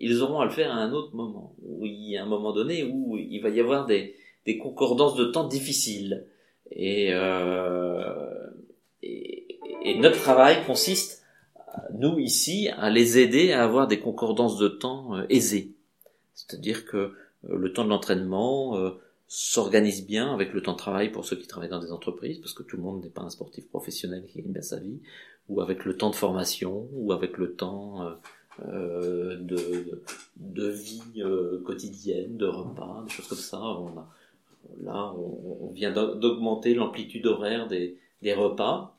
ils 0.00 0.20
auront 0.20 0.40
à 0.40 0.46
le 0.46 0.50
faire 0.50 0.72
à 0.72 0.78
un 0.78 0.92
autre 0.92 1.14
moment 1.14 1.54
où 1.62 1.86
il 1.86 2.10
y 2.10 2.16
a 2.16 2.24
un 2.24 2.26
moment 2.26 2.52
donné 2.52 2.82
où 2.82 3.16
il 3.16 3.40
va 3.40 3.50
y 3.50 3.60
avoir 3.60 3.86
des, 3.86 4.16
des 4.44 4.58
concordances 4.58 5.14
de 5.14 5.26
temps 5.26 5.46
difficiles 5.46 6.26
et, 6.72 7.12
et, 9.02 9.58
et 9.84 9.98
notre 10.00 10.18
travail 10.20 10.66
consiste 10.66 11.20
nous 11.94 12.18
ici 12.18 12.68
à 12.68 12.90
les 12.90 13.18
aider 13.18 13.52
à 13.52 13.64
avoir 13.64 13.86
des 13.86 14.00
concordances 14.00 14.58
de 14.58 14.68
temps 14.68 15.16
euh, 15.16 15.26
aisées. 15.28 15.72
C'est-à-dire 16.34 16.84
que 16.84 16.96
euh, 16.96 17.12
le 17.42 17.72
temps 17.72 17.84
de 17.84 17.90
l'entraînement 17.90 18.76
euh, 18.76 18.90
s'organise 19.32 20.04
bien 20.04 20.34
avec 20.34 20.52
le 20.52 20.60
temps 20.60 20.72
de 20.72 20.78
travail 20.78 21.12
pour 21.12 21.24
ceux 21.24 21.36
qui 21.36 21.46
travaillent 21.46 21.70
dans 21.70 21.80
des 21.80 21.92
entreprises, 21.92 22.40
parce 22.40 22.52
que 22.52 22.64
tout 22.64 22.76
le 22.76 22.82
monde 22.82 23.02
n'est 23.02 23.10
pas 23.10 23.22
un 23.22 23.30
sportif 23.30 23.68
professionnel 23.68 24.26
qui 24.26 24.42
gagne 24.42 24.52
bien 24.52 24.60
sa 24.60 24.80
vie, 24.80 25.00
ou 25.48 25.60
avec 25.60 25.84
le 25.84 25.96
temps 25.96 26.10
de 26.10 26.16
formation, 26.16 26.88
ou 26.92 27.12
avec 27.12 27.38
le 27.38 27.54
temps 27.54 28.18
de, 28.58 30.02
de 30.36 30.68
vie 30.68 31.22
quotidienne, 31.64 32.36
de 32.36 32.46
repas, 32.46 33.04
des 33.06 33.10
choses 33.12 33.28
comme 33.28 33.38
ça. 33.38 33.60
On 33.60 33.94
là, 34.82 35.14
on, 35.14 35.70
vient 35.72 35.92
d'augmenter 35.92 36.74
l'amplitude 36.74 37.26
horaire 37.26 37.68
des, 37.68 37.98
des 38.22 38.34
repas, 38.34 38.96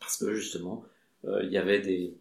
parce 0.00 0.16
que 0.16 0.34
justement, 0.34 0.84
euh, 1.24 1.42
il 1.44 1.50
y 1.50 1.58
avait 1.58 1.80
des, 1.80 2.14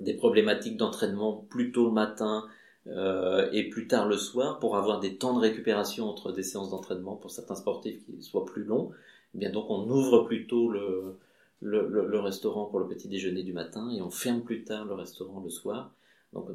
des 0.00 0.14
problématiques 0.14 0.76
d'entraînement 0.76 1.46
plus 1.48 1.72
tôt 1.72 1.86
le 1.86 1.92
matin 1.92 2.46
euh, 2.86 3.48
et 3.52 3.68
plus 3.70 3.88
tard 3.88 4.06
le 4.06 4.18
soir 4.18 4.58
pour 4.58 4.76
avoir 4.76 5.00
des 5.00 5.16
temps 5.16 5.34
de 5.34 5.40
récupération 5.40 6.08
entre 6.08 6.32
des 6.32 6.42
séances 6.42 6.70
d'entraînement 6.70 7.16
pour 7.16 7.30
certains 7.30 7.54
sportifs 7.54 8.04
qui 8.04 8.22
soient 8.22 8.44
plus 8.44 8.64
longs. 8.64 8.90
Eh 9.34 9.38
bien 9.38 9.50
donc 9.50 9.70
on 9.70 9.88
ouvre 9.88 10.24
plutôt 10.24 10.70
le, 10.70 11.16
le, 11.60 12.20
restaurant 12.20 12.66
pour 12.66 12.78
le 12.78 12.86
petit 12.86 13.08
déjeuner 13.08 13.42
du 13.42 13.52
matin 13.52 13.90
et 13.90 14.02
on 14.02 14.10
ferme 14.10 14.42
plus 14.42 14.64
tard 14.64 14.84
le 14.84 14.94
restaurant 14.94 15.40
le 15.40 15.50
soir. 15.50 15.94
Donc 16.34 16.48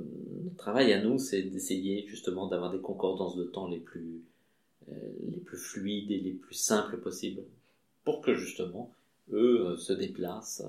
notre 0.43 0.57
travail 0.57 0.93
à 0.93 1.01
nous, 1.01 1.17
c'est 1.17 1.41
d'essayer 1.41 2.05
justement 2.07 2.47
d'avoir 2.47 2.71
des 2.71 2.79
concordances 2.79 3.35
de 3.35 3.45
temps 3.45 3.67
les 3.67 3.79
plus, 3.79 4.21
euh, 4.89 4.93
les 5.31 5.39
plus 5.39 5.57
fluides 5.57 6.11
et 6.11 6.19
les 6.19 6.33
plus 6.33 6.55
simples 6.55 6.97
possibles 6.97 7.41
pour 8.03 8.21
que 8.21 8.35
justement 8.35 8.93
eux 9.31 9.67
euh, 9.67 9.77
se 9.77 9.93
déplacent 9.93 10.63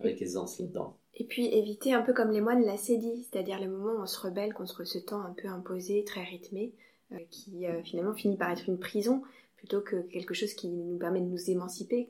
avec 0.00 0.20
aisance 0.22 0.58
là-dedans. 0.58 0.96
Et 1.16 1.24
puis 1.24 1.46
éviter 1.46 1.92
un 1.92 2.02
peu 2.02 2.12
comme 2.12 2.30
les 2.30 2.40
moines 2.40 2.64
l'a 2.64 2.76
dit, 2.76 3.26
c'est-à-dire 3.30 3.60
le 3.60 3.68
moment 3.68 3.98
où 3.98 4.02
on 4.02 4.06
se 4.06 4.18
rebelle 4.18 4.54
contre 4.54 4.84
ce 4.84 4.98
temps 4.98 5.20
un 5.20 5.34
peu 5.36 5.48
imposé, 5.48 6.04
très 6.04 6.24
rythmé, 6.24 6.72
euh, 7.12 7.16
qui 7.30 7.66
finalement 7.84 8.14
finit 8.14 8.36
par 8.36 8.50
être 8.50 8.68
une 8.68 8.78
prison 8.78 9.22
plutôt 9.56 9.80
que 9.80 9.96
quelque 10.08 10.34
chose 10.34 10.54
qui 10.54 10.68
nous 10.68 10.98
permet 10.98 11.20
de 11.20 11.26
nous 11.26 11.50
émanciper. 11.50 12.08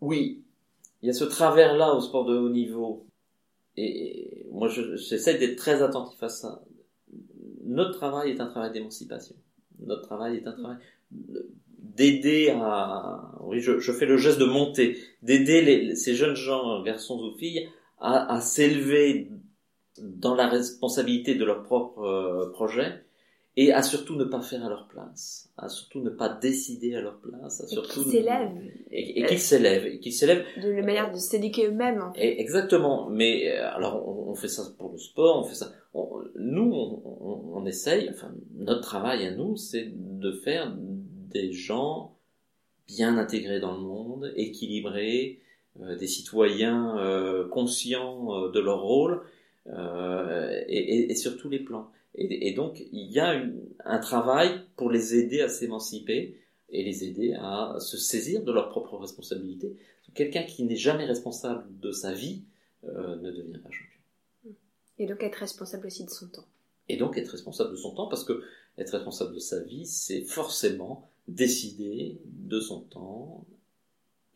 Oui, 0.00 0.42
il 1.02 1.06
y 1.06 1.10
a 1.10 1.14
ce 1.14 1.24
travers-là 1.24 1.94
au 1.94 2.00
sport 2.00 2.24
de 2.24 2.36
haut 2.36 2.50
niveau. 2.50 3.06
Et 3.76 4.46
moi, 4.50 4.68
j'essaie 4.68 5.38
d'être 5.38 5.56
très 5.56 5.82
attentif 5.82 6.22
à 6.22 6.28
ça. 6.28 6.64
Notre 7.64 7.92
travail 7.92 8.32
est 8.32 8.40
un 8.40 8.46
travail 8.46 8.72
d'émancipation. 8.72 9.36
Notre 9.78 10.02
travail 10.02 10.36
est 10.36 10.46
un 10.46 10.52
travail 10.52 10.76
d'aider 11.10 12.50
à... 12.50 13.36
Oui, 13.40 13.60
je, 13.60 13.92
fais 13.92 14.06
le 14.06 14.16
geste 14.16 14.38
de 14.38 14.44
monter, 14.44 14.98
d'aider 15.22 15.94
ces 15.94 16.14
jeunes 16.14 16.34
gens, 16.34 16.82
garçons 16.82 17.20
ou 17.20 17.36
filles, 17.38 17.68
à, 18.00 18.34
à 18.34 18.40
s'élever 18.40 19.30
dans 20.02 20.34
la 20.34 20.48
responsabilité 20.48 21.34
de 21.34 21.44
leur 21.44 21.62
propre 21.62 22.02
euh, 22.02 22.50
projet 22.52 23.04
et 23.56 23.72
à 23.72 23.82
surtout 23.82 24.14
ne 24.14 24.24
pas 24.24 24.40
faire 24.40 24.64
à 24.64 24.68
leur 24.68 24.86
place, 24.86 25.50
à 25.56 25.68
surtout 25.68 26.00
ne 26.00 26.10
pas 26.10 26.28
décider 26.28 26.94
à 26.94 27.00
leur 27.00 27.18
place, 27.18 27.60
à 27.60 27.66
surtout 27.66 28.04
qu'ils 28.04 28.12
s'élèvent 28.12 28.62
et, 28.92 29.24
qu'ils 29.24 29.40
s'élèvent, 29.40 29.86
et 29.86 29.98
qu'ils 29.98 30.12
s'élèvent 30.12 30.44
de 30.62 30.68
la 30.68 30.82
manière 30.82 31.10
de 31.10 31.18
s'éduquer 31.18 31.66
eux-mêmes. 31.66 32.00
En 32.00 32.12
fait. 32.12 32.40
Exactement, 32.40 33.08
mais 33.10 33.50
euh, 33.50 33.68
alors 33.74 34.06
on, 34.28 34.34
fait 34.36 34.46
ça 34.46 34.62
pour 34.78 34.92
le 34.92 34.98
sport, 34.98 35.40
on 35.40 35.42
fait 35.42 35.56
ça. 35.56 35.72
nous, 36.36 36.72
on, 36.72 37.50
on, 37.56 37.66
essaye, 37.66 38.08
enfin 38.10 38.32
notre 38.54 38.82
travail 38.82 39.26
à 39.26 39.32
nous, 39.32 39.56
c'est 39.56 39.90
de 39.92 40.30
faire 40.30 40.72
des 40.76 41.52
gens 41.52 42.16
bien 42.86 43.18
intégrés 43.18 43.58
dans 43.58 43.72
le 43.72 43.80
monde, 43.80 44.32
équilibrés, 44.36 45.40
euh, 45.40 45.47
des 45.78 46.06
citoyens 46.06 46.98
euh, 46.98 47.46
conscients 47.48 48.48
de 48.48 48.60
leur 48.60 48.82
rôle 48.82 49.22
et, 49.66 51.10
et 51.10 51.14
sur 51.14 51.36
tous 51.36 51.48
les 51.48 51.60
plans. 51.60 51.90
Et, 52.20 52.52
donc, 52.52 52.82
il 52.92 53.12
y 53.12 53.20
a 53.20 53.40
un 53.84 53.98
travail 53.98 54.62
pour 54.76 54.90
les 54.90 55.14
aider 55.14 55.40
à 55.40 55.48
s'émanciper 55.48 56.40
et 56.70 56.82
les 56.82 57.04
aider 57.04 57.34
à 57.34 57.76
se 57.78 57.96
saisir 57.96 58.42
de 58.42 58.50
leurs 58.50 58.70
propres 58.70 58.96
responsabilités. 58.96 59.76
Quelqu'un 60.14 60.42
qui 60.42 60.64
n'est 60.64 60.76
jamais 60.76 61.04
responsable 61.04 61.64
de 61.78 61.92
sa 61.92 62.12
vie 62.12 62.42
euh, 62.84 63.16
ne 63.16 63.30
devient 63.30 63.58
pas 63.58 63.70
champion. 63.70 64.54
Et 64.98 65.06
donc 65.06 65.22
être 65.22 65.36
responsable 65.36 65.86
aussi 65.86 66.04
de 66.04 66.10
son 66.10 66.26
temps. 66.26 66.46
Et 66.88 66.96
donc 66.96 67.16
être 67.16 67.28
responsable 67.28 67.70
de 67.70 67.76
son 67.76 67.94
temps, 67.94 68.08
parce 68.08 68.24
que 68.24 68.42
être 68.78 68.90
responsable 68.90 69.34
de 69.34 69.38
sa 69.38 69.60
vie, 69.60 69.86
c'est 69.86 70.22
forcément 70.22 71.08
décider 71.28 72.18
de 72.24 72.58
son 72.58 72.80
temps 72.80 73.44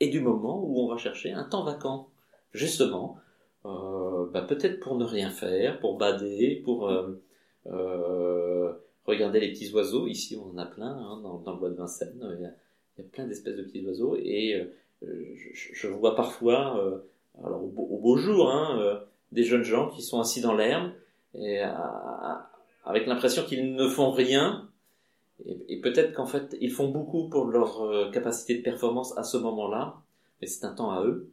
et 0.03 0.09
du 0.09 0.21
moment 0.21 0.61
où 0.65 0.81
on 0.81 0.89
va 0.89 0.97
chercher 0.97 1.31
un 1.31 1.45
temps 1.45 1.63
vacant. 1.63 2.09
Justement, 2.51 3.19
euh, 3.65 4.27
bah, 4.33 4.43
peut-être 4.43 4.81
pour 4.81 4.97
ne 4.97 5.05
rien 5.05 5.31
faire, 5.31 5.79
pour 5.79 5.97
bader, 5.97 6.61
pour... 6.65 6.89
Euh, 6.89 7.23
euh, 7.69 8.73
regardez 9.07 9.39
les 9.39 9.53
petits 9.53 9.73
oiseaux. 9.73 10.09
Ici, 10.09 10.37
on 10.37 10.51
en 10.51 10.59
a 10.59 10.67
plein 10.67 10.91
hein, 10.91 11.21
dans, 11.23 11.53
le 11.53 11.59
bois 11.59 11.71
de 11.71 11.77
Vincennes. 11.77 12.37
Il 12.37 12.43
y 12.43 13.01
a, 13.01 13.05
plein 13.13 13.29
d'espèces 13.29 13.57
de 13.57 13.63
petits 13.63 13.87
oiseaux 13.87 14.17
et 14.17 14.69
je, 15.03 15.87
vois 15.87 16.17
parfois, 16.17 17.01
au 17.41 17.99
beau, 18.01 18.17
jour, 18.17 18.51
hein, 18.51 19.01
des 19.31 19.45
jeunes 19.45 19.63
gens 19.63 19.89
qui 19.89 20.03
sont 20.03 20.21
assis 20.21 20.41
dans 20.41 20.55
l'herbe 20.55 20.91
et 21.35 21.61
avec 22.85 23.07
l'impression 23.07 23.45
qu'ils 23.45 23.75
ne 23.75 23.87
font 23.87 24.11
rien. 24.11 24.69
Et, 25.45 25.81
peut-être 25.81 26.15
qu'en 26.15 26.27
fait, 26.27 26.57
ils 26.61 26.71
font 26.71 26.89
beaucoup 26.89 27.29
pour 27.29 27.47
leur 27.47 28.11
capacité 28.13 28.57
de 28.57 28.63
performance 28.63 29.17
à 29.19 29.25
ce 29.25 29.37
moment-là, 29.39 30.01
mais 30.41 30.47
c'est 30.47 30.65
un 30.65 30.73
temps 30.73 30.93
à 30.93 31.05
eux. 31.05 31.31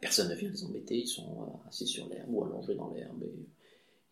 Personne 0.00 0.30
ne 0.30 0.34
vient 0.34 0.50
les 0.50 0.64
embêter, 0.64 0.98
ils 0.98 1.06
sont 1.06 1.60
assis 1.68 1.86
sur 1.86 2.08
l'herbe 2.08 2.28
ou 2.30 2.44
allongés 2.44 2.74
dans 2.74 2.90
l'herbe. 2.90 3.22
Et 3.22 3.34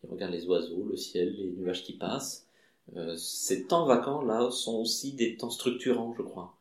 il 0.03 0.09
regarde 0.09 0.31
les 0.31 0.45
oiseaux, 0.45 0.85
le 0.85 0.95
ciel, 0.95 1.33
les 1.35 1.51
nuages 1.51 1.83
qui 1.83 1.93
passent. 1.93 2.47
Euh, 2.95 3.15
ces 3.15 3.65
temps 3.65 3.85
vacants 3.85 4.21
là 4.21 4.51
sont 4.51 4.75
aussi 4.75 5.13
des 5.13 5.37
temps 5.37 5.49
structurants, 5.49 6.13
je 6.17 6.21
crois. 6.21 6.57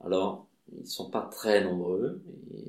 Alors, 0.00 0.46
ils 0.78 0.86
sont 0.86 1.10
pas 1.10 1.22
très 1.22 1.64
nombreux, 1.64 2.22
et 2.54 2.64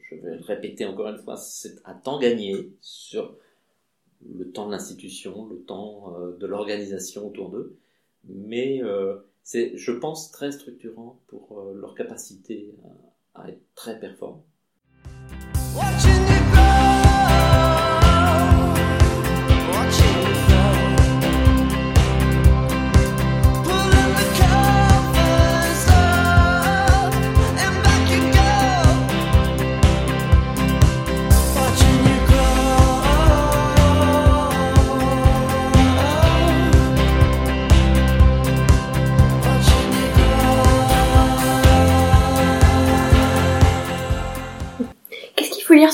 je 0.00 0.16
vais 0.16 0.36
le 0.36 0.44
répéter 0.44 0.84
encore 0.84 1.08
une 1.08 1.18
fois, 1.18 1.36
c'est 1.36 1.76
un 1.84 1.94
temps 1.94 2.18
gagné 2.18 2.72
sur 2.80 3.36
le 4.26 4.50
temps 4.50 4.66
de 4.66 4.72
l'institution, 4.72 5.46
le 5.46 5.60
temps 5.62 6.14
euh, 6.18 6.36
de 6.36 6.46
l'organisation 6.46 7.26
autour 7.26 7.50
d'eux, 7.50 7.76
mais 8.28 8.82
euh, 8.82 9.16
c'est, 9.42 9.76
je 9.76 9.92
pense, 9.92 10.30
très 10.30 10.52
structurant 10.52 11.20
pour 11.26 11.62
leur 11.74 11.94
capacité 11.94 12.74
à, 13.34 13.42
à 13.42 13.48
être 13.48 13.62
très 13.74 13.98
performants. 13.98 14.46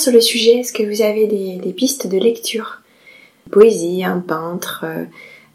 Sur 0.00 0.12
le 0.12 0.20
sujet 0.20 0.60
Est-ce 0.60 0.72
que 0.72 0.82
vous 0.82 1.02
avez 1.02 1.26
des, 1.26 1.72
pistes 1.72 2.06
de 2.06 2.18
lecture? 2.18 2.82
Poésie, 3.50 4.02
un 4.04 4.20
peintre 4.20 4.84
euh, 4.84 5.04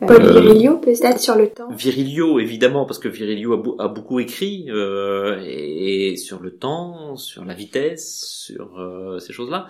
Paul 0.05 0.21
euh, 0.21 0.39
Virilio 0.39 0.77
peut-être 0.77 1.19
sur 1.19 1.35
le 1.35 1.49
temps? 1.49 1.69
Virilio 1.71 2.39
évidemment 2.39 2.85
parce 2.85 2.99
que 2.99 3.07
Virilio 3.07 3.79
a, 3.79 3.87
beaucoup 3.87 4.19
écrit 4.19 4.65
euh, 4.69 5.41
et, 5.45 6.15
sur 6.17 6.41
le 6.41 6.55
temps, 6.55 7.15
sur 7.15 7.43
la 7.43 7.53
vitesse, 7.53 8.23
sur 8.25 8.79
ces 9.19 9.33
choses-là. 9.33 9.67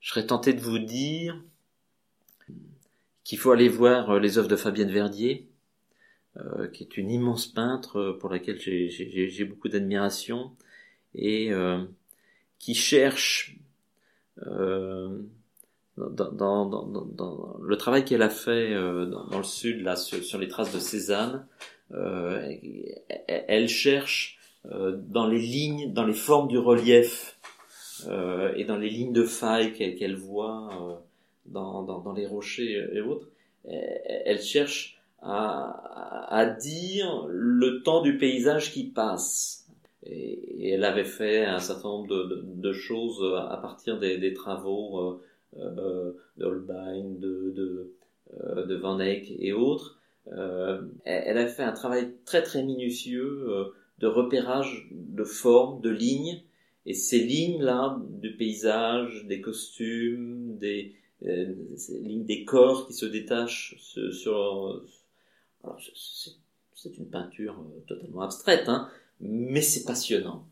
Je 0.00 0.10
serais 0.10 0.26
tenté 0.26 0.52
de 0.52 0.60
vous 0.60 0.78
dire 0.78 1.40
qu'il 3.24 3.38
faut 3.38 3.52
aller 3.52 3.68
voir 3.68 4.18
les 4.20 4.38
œuvres 4.38 4.48
de 4.48 4.56
Fabienne 4.56 4.90
Verdier, 4.90 5.48
qui 6.72 6.82
est 6.82 6.96
une 6.96 7.10
immense 7.10 7.46
peintre 7.46 8.18
pour 8.20 8.28
laquelle 8.28 8.58
j'ai 8.60 9.44
beaucoup 9.44 9.68
d'admiration 9.68 10.50
et 11.14 11.50
qui 12.58 12.74
cherche 12.74 13.56
euh, 14.46 15.22
dans, 15.96 16.32
dans, 16.32 16.66
dans, 16.66 17.04
dans, 17.04 17.56
le 17.62 17.76
travail 17.76 18.04
qu'elle 18.04 18.22
a 18.22 18.28
fait 18.28 18.72
euh, 18.72 19.06
dans, 19.06 19.38
le 19.38 19.44
sud, 19.44 19.82
là, 19.82 19.96
sur, 19.96 20.22
sur 20.22 20.38
les 20.38 20.48
traces 20.48 20.74
de 20.74 20.78
Cézanne, 20.78 21.46
euh, 21.92 22.52
elle 23.26 23.68
cherche 23.68 24.38
euh, 24.72 24.96
dans 25.08 25.26
les 25.26 25.38
lignes, 25.38 25.92
dans 25.92 26.04
les 26.04 26.12
formes 26.12 26.48
du 26.48 26.58
relief 26.58 27.38
euh, 28.08 28.52
et 28.56 28.64
dans 28.64 28.76
les 28.76 28.90
lignes 28.90 29.12
de 29.12 29.24
faille 29.24 29.72
qu'elle 29.72 30.16
voit 30.16 30.68
euh, 30.72 30.94
dans, 31.46 32.12
les 32.14 32.26
rochers 32.26 32.88
et 32.92 33.00
autres, 33.00 33.28
elle 33.64 34.40
cherche 34.40 35.00
à, 35.22 36.26
à 36.28 36.46
dire 36.46 37.26
le 37.28 37.82
temps 37.82 38.02
du 38.02 38.16
paysage 38.16 38.72
qui 38.72 38.84
passe 38.84 39.65
et, 40.08 40.70
elle 40.70 40.84
avait 40.84 41.04
fait 41.04 41.44
un 41.44 41.58
certain 41.58 41.88
nombre 41.88 42.08
de, 42.08 42.72
choses 42.72 43.22
à 43.36 43.56
partir 43.56 43.98
des, 43.98 44.34
travaux 44.34 45.20
euh, 45.56 45.58
euh 45.58 46.12
d'Holbein, 46.36 47.02
de, 47.18 47.52
de, 47.54 47.92
euh, 48.34 48.66
de, 48.66 48.74
Van 48.74 48.98
Eyck 49.00 49.32
et 49.38 49.52
autres. 49.52 49.98
Euh, 50.32 50.82
elle 51.04 51.38
a 51.38 51.46
fait 51.46 51.62
un 51.62 51.72
travail 51.72 52.12
très 52.24 52.42
très 52.42 52.62
minutieux 52.62 53.46
de 53.98 54.06
repérage 54.06 54.88
de 54.90 55.24
formes, 55.24 55.80
de 55.80 55.90
lignes, 55.90 56.42
et 56.84 56.94
ces 56.94 57.20
lignes-là 57.20 57.98
du 58.10 58.36
paysage, 58.36 59.24
des 59.26 59.40
costumes, 59.40 60.58
des 60.58 60.94
lignes 61.22 62.24
des 62.24 62.44
corps 62.44 62.86
qui 62.86 62.92
se 62.92 63.06
détachent 63.06 63.76
sur... 63.78 64.82
Alors, 65.64 65.80
c'est 66.74 66.98
une 66.98 67.08
peinture 67.08 67.64
totalement 67.88 68.22
abstraite, 68.22 68.68
hein, 68.68 68.88
mais 69.20 69.62
c'est 69.62 69.84
passionnant. 69.84 70.46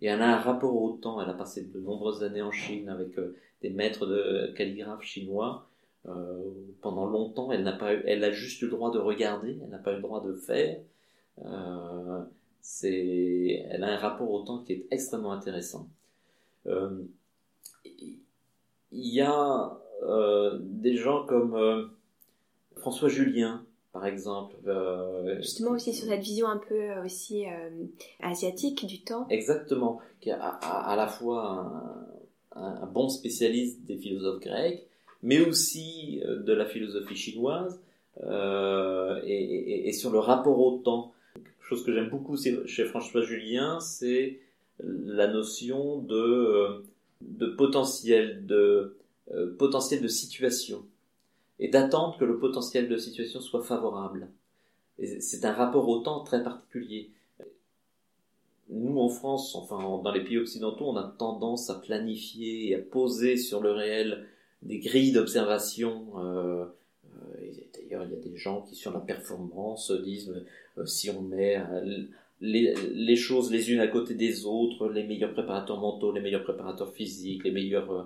Et 0.00 0.06
elle 0.06 0.22
a 0.22 0.36
un 0.36 0.40
rapport 0.40 0.76
au 0.80 0.92
temps. 0.92 1.20
Elle 1.20 1.30
a 1.30 1.34
passé 1.34 1.64
de 1.64 1.80
nombreuses 1.80 2.22
années 2.22 2.42
en 2.42 2.52
Chine 2.52 2.88
avec 2.88 3.18
euh, 3.18 3.36
des 3.62 3.70
maîtres 3.70 4.06
de 4.06 4.52
calligraphes 4.56 5.02
chinois. 5.02 5.66
Euh, 6.06 6.42
pendant 6.82 7.06
longtemps, 7.06 7.50
elle 7.52 7.62
n'a 7.62 7.72
pas, 7.72 7.92
elle 7.92 8.22
a 8.24 8.30
juste 8.30 8.60
le 8.62 8.68
droit 8.68 8.90
de 8.90 8.98
regarder. 8.98 9.58
Elle 9.62 9.70
n'a 9.70 9.78
pas 9.78 9.92
eu 9.92 9.96
le 9.96 10.02
droit 10.02 10.22
de 10.22 10.34
faire. 10.34 10.78
Euh, 11.44 12.22
C'est, 12.60 13.66
elle 13.70 13.84
a 13.84 13.92
un 13.94 13.96
rapport 13.96 14.30
au 14.30 14.42
temps 14.42 14.58
qui 14.64 14.72
est 14.74 14.86
extrêmement 14.90 15.32
intéressant. 15.32 15.88
Il 17.86 18.18
y 18.92 19.20
a 19.20 19.78
des 20.60 20.96
gens 20.96 21.26
comme 21.26 21.90
François 22.76 23.08
Julien, 23.08 23.64
par 23.94 24.04
exemple. 24.04 24.56
Justement 25.38 25.70
aussi 25.70 25.94
sur 25.94 26.06
cette 26.06 26.20
vision 26.20 26.48
un 26.48 26.58
peu 26.58 27.00
aussi 27.02 27.44
asiatique 28.20 28.84
du 28.84 29.00
temps. 29.00 29.26
Exactement, 29.30 30.00
qui 30.20 30.28
est 30.28 30.32
à, 30.32 30.94
la 30.94 31.06
fois 31.06 31.72
un, 32.54 32.86
bon 32.86 33.08
spécialiste 33.08 33.86
des 33.86 33.96
philosophes 33.96 34.40
grecs, 34.40 34.86
mais 35.22 35.40
aussi 35.40 36.20
de 36.26 36.52
la 36.52 36.66
philosophie 36.66 37.16
chinoise, 37.16 37.80
et, 38.22 39.88
et, 39.88 39.92
sur 39.92 40.10
le 40.10 40.18
rapport 40.18 40.60
au 40.60 40.78
temps 40.78 41.14
chose 41.64 41.84
que 41.84 41.92
j'aime 41.92 42.10
beaucoup 42.10 42.36
chez 42.36 42.84
François 42.84 43.22
Julien, 43.22 43.80
c'est 43.80 44.40
la 44.82 45.28
notion 45.28 45.98
de, 45.98 46.14
euh, 46.14 46.82
de 47.22 47.46
potentiel, 47.46 48.46
de 48.46 48.96
euh, 49.32 49.54
potentiel 49.56 50.02
de 50.02 50.08
situation, 50.08 50.84
et 51.58 51.68
d'attendre 51.68 52.16
que 52.18 52.24
le 52.24 52.38
potentiel 52.38 52.88
de 52.88 52.96
situation 52.96 53.40
soit 53.40 53.62
favorable. 53.62 54.28
C'est 54.98 55.44
un 55.44 55.52
rapport 55.52 55.88
au 55.88 56.00
temps 56.00 56.22
très 56.22 56.42
particulier. 56.42 57.10
Nous, 58.70 58.98
en 58.98 59.08
France, 59.08 59.54
enfin 59.54 59.78
dans 60.02 60.12
les 60.12 60.24
pays 60.24 60.38
occidentaux, 60.38 60.88
on 60.88 60.96
a 60.96 61.14
tendance 61.18 61.70
à 61.70 61.74
planifier 61.74 62.70
et 62.70 62.74
à 62.76 62.78
poser 62.78 63.36
sur 63.36 63.60
le 63.60 63.72
réel 63.72 64.26
des 64.62 64.78
grilles 64.78 65.12
d'observation. 65.12 66.06
Euh, 66.18 66.64
D'ailleurs, 67.74 68.04
il 68.04 68.12
y 68.12 68.16
a 68.16 68.30
des 68.30 68.36
gens 68.36 68.62
qui, 68.62 68.74
sur 68.74 68.92
la 68.92 69.00
performance, 69.00 69.90
disent 69.90 70.32
euh, 70.78 70.86
si 70.86 71.10
on 71.10 71.22
met 71.22 71.56
euh, 71.56 72.04
les, 72.40 73.16
choses 73.16 73.50
les 73.50 73.72
unes 73.72 73.80
à 73.80 73.88
côté 73.88 74.14
des 74.14 74.46
autres, 74.46 74.88
les 74.88 75.04
meilleurs 75.04 75.32
préparateurs 75.32 75.78
mentaux, 75.78 76.12
les 76.12 76.20
meilleurs 76.20 76.44
préparateurs 76.44 76.92
physiques, 76.92 77.44
les 77.44 77.50
meilleurs 77.50 77.90
euh, 77.92 78.04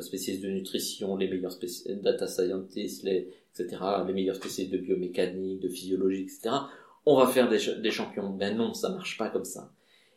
spécialistes 0.00 0.44
de 0.44 0.50
nutrition, 0.50 1.16
les 1.16 1.28
meilleurs 1.28 1.58
data 2.02 2.26
scientists, 2.26 3.02
les, 3.04 3.32
etc., 3.54 3.82
les 4.06 4.12
meilleurs 4.12 4.36
spécialistes 4.36 4.74
de 4.74 4.80
biomécanique, 4.80 5.60
de 5.60 5.68
physiologie, 5.68 6.22
etc., 6.22 6.50
on 7.06 7.16
va 7.16 7.26
faire 7.26 7.48
des, 7.48 7.90
champions. 7.90 8.30
Ben 8.30 8.56
non, 8.56 8.74
ça 8.74 8.90
marche 8.90 9.16
pas 9.16 9.30
comme 9.30 9.46
ça. 9.46 9.72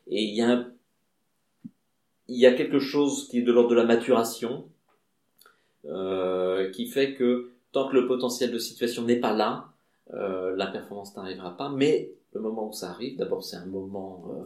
Et 0.07 0.23
il 0.23 0.35
y 0.35 0.41
a 0.41 0.67
il 2.27 2.39
y 2.39 2.45
a 2.45 2.53
quelque 2.53 2.79
chose 2.79 3.27
qui 3.29 3.39
est 3.39 3.41
de 3.41 3.51
l'ordre 3.51 3.69
de 3.69 3.75
la 3.75 3.85
maturation, 3.85 4.69
qui 5.83 6.87
fait 6.87 7.15
que 7.15 7.53
tant 7.73 7.89
que 7.89 7.95
le 7.95 8.07
potentiel 8.07 8.51
de 8.51 8.59
situation 8.59 9.03
n'est 9.03 9.19
pas 9.19 9.33
là, 9.33 9.73
euh, 10.13 10.55
la 10.55 10.67
performance 10.67 11.15
n'arrivera 11.15 11.57
pas. 11.57 11.69
Mais 11.69 12.11
le 12.33 12.41
moment 12.41 12.69
où 12.69 12.73
ça 12.73 12.91
arrive, 12.91 13.17
d'abord 13.17 13.43
c'est 13.43 13.57
un 13.57 13.65
moment 13.65 14.23
euh, 14.29 14.45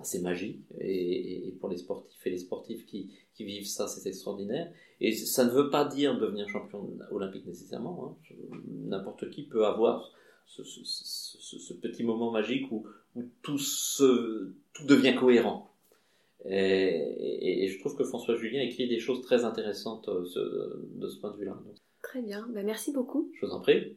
assez 0.00 0.20
magique 0.20 0.60
et, 0.80 1.54
pour 1.60 1.68
les 1.68 1.76
sportifs 1.76 2.26
et 2.26 2.30
les 2.30 2.38
sportifs 2.38 2.86
qui, 2.86 3.10
vivent 3.38 3.66
ça, 3.66 3.88
c'est 3.88 4.06
extraordinaire. 4.06 4.70
Et 5.00 5.12
ça 5.12 5.46
ne 5.46 5.50
veut 5.50 5.70
pas 5.70 5.86
dire 5.86 6.18
devenir 6.18 6.46
champion 6.46 6.90
olympique 7.10 7.46
nécessairement. 7.46 8.18
Hein. 8.30 8.34
N'importe 8.66 9.30
qui 9.30 9.44
peut 9.44 9.64
avoir 9.64 10.12
ce, 10.46 11.72
petit 11.72 12.02
moment 12.02 12.30
magique 12.30 12.70
où, 12.70 12.84
tout, 13.42 13.56
tout 13.56 14.86
devient 14.86 15.14
cohérent. 15.18 15.70
Et, 16.44 17.68
je 17.68 17.78
trouve 17.78 17.96
que 17.96 18.04
François 18.04 18.36
Julien 18.36 18.60
écrit 18.60 18.88
des 18.88 18.98
choses 18.98 19.22
très 19.22 19.44
intéressantes 19.44 20.08
euh, 20.08 20.88
de 20.94 21.08
ce 21.08 21.18
point 21.18 21.30
de 21.30 21.36
vue-là. 21.36 21.56
Très 22.02 22.22
bien, 22.22 22.46
ben, 22.52 22.64
merci 22.64 22.92
beaucoup. 22.92 23.30
Je 23.40 23.46
vous 23.46 23.52
en 23.52 23.60
prie. 23.60 23.96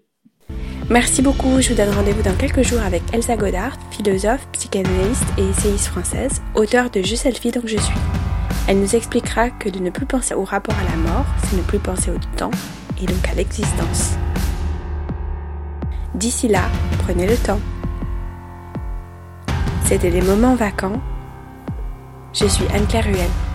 Merci 0.94 1.24
beaucoup, 1.24 1.60
je 1.60 1.70
vous 1.70 1.76
donne 1.76 1.90
rendez-vous 1.90 2.22
dans 2.22 2.36
quelques 2.36 2.62
jours 2.62 2.84
avec 2.84 3.02
Elsa 3.14 3.36
Godard, 3.36 3.72
philosophe, 3.90 4.48
psychanalyste 4.52 5.26
et 5.40 5.50
essayiste 5.50 5.88
française, 5.88 6.40
auteure 6.54 6.92
de 6.92 7.02
Je 7.02 7.16
selfie 7.16 7.50
donc 7.50 7.66
je 7.66 7.80
suis. 7.80 7.96
Elle 8.68 8.80
nous 8.80 8.96
expliquera 8.96 9.50
que 9.50 9.70
de 9.70 9.80
ne 9.80 9.90
plus 9.90 10.06
penser 10.06 10.36
au 10.36 10.44
rapport 10.44 10.76
à 10.76 10.84
la 10.84 10.96
mort, 10.96 11.26
c'est 11.48 11.58
ne 11.58 11.64
plus 11.64 11.80
penser 11.80 12.12
au 12.12 12.20
temps 12.38 12.52
et 13.02 13.08
donc 13.08 13.28
à 13.28 13.34
l'existence. 13.34 14.12
D'ici 16.14 16.48
là, 16.48 16.70
prenez 17.00 17.26
le 17.26 17.38
temps. 17.38 17.60
C'était 19.86 20.12
les 20.12 20.22
moments 20.22 20.54
vacants. 20.54 21.02
Je 22.34 22.46
suis 22.46 22.66
Anne-Claire 22.72 23.06
Ruel. 23.06 23.53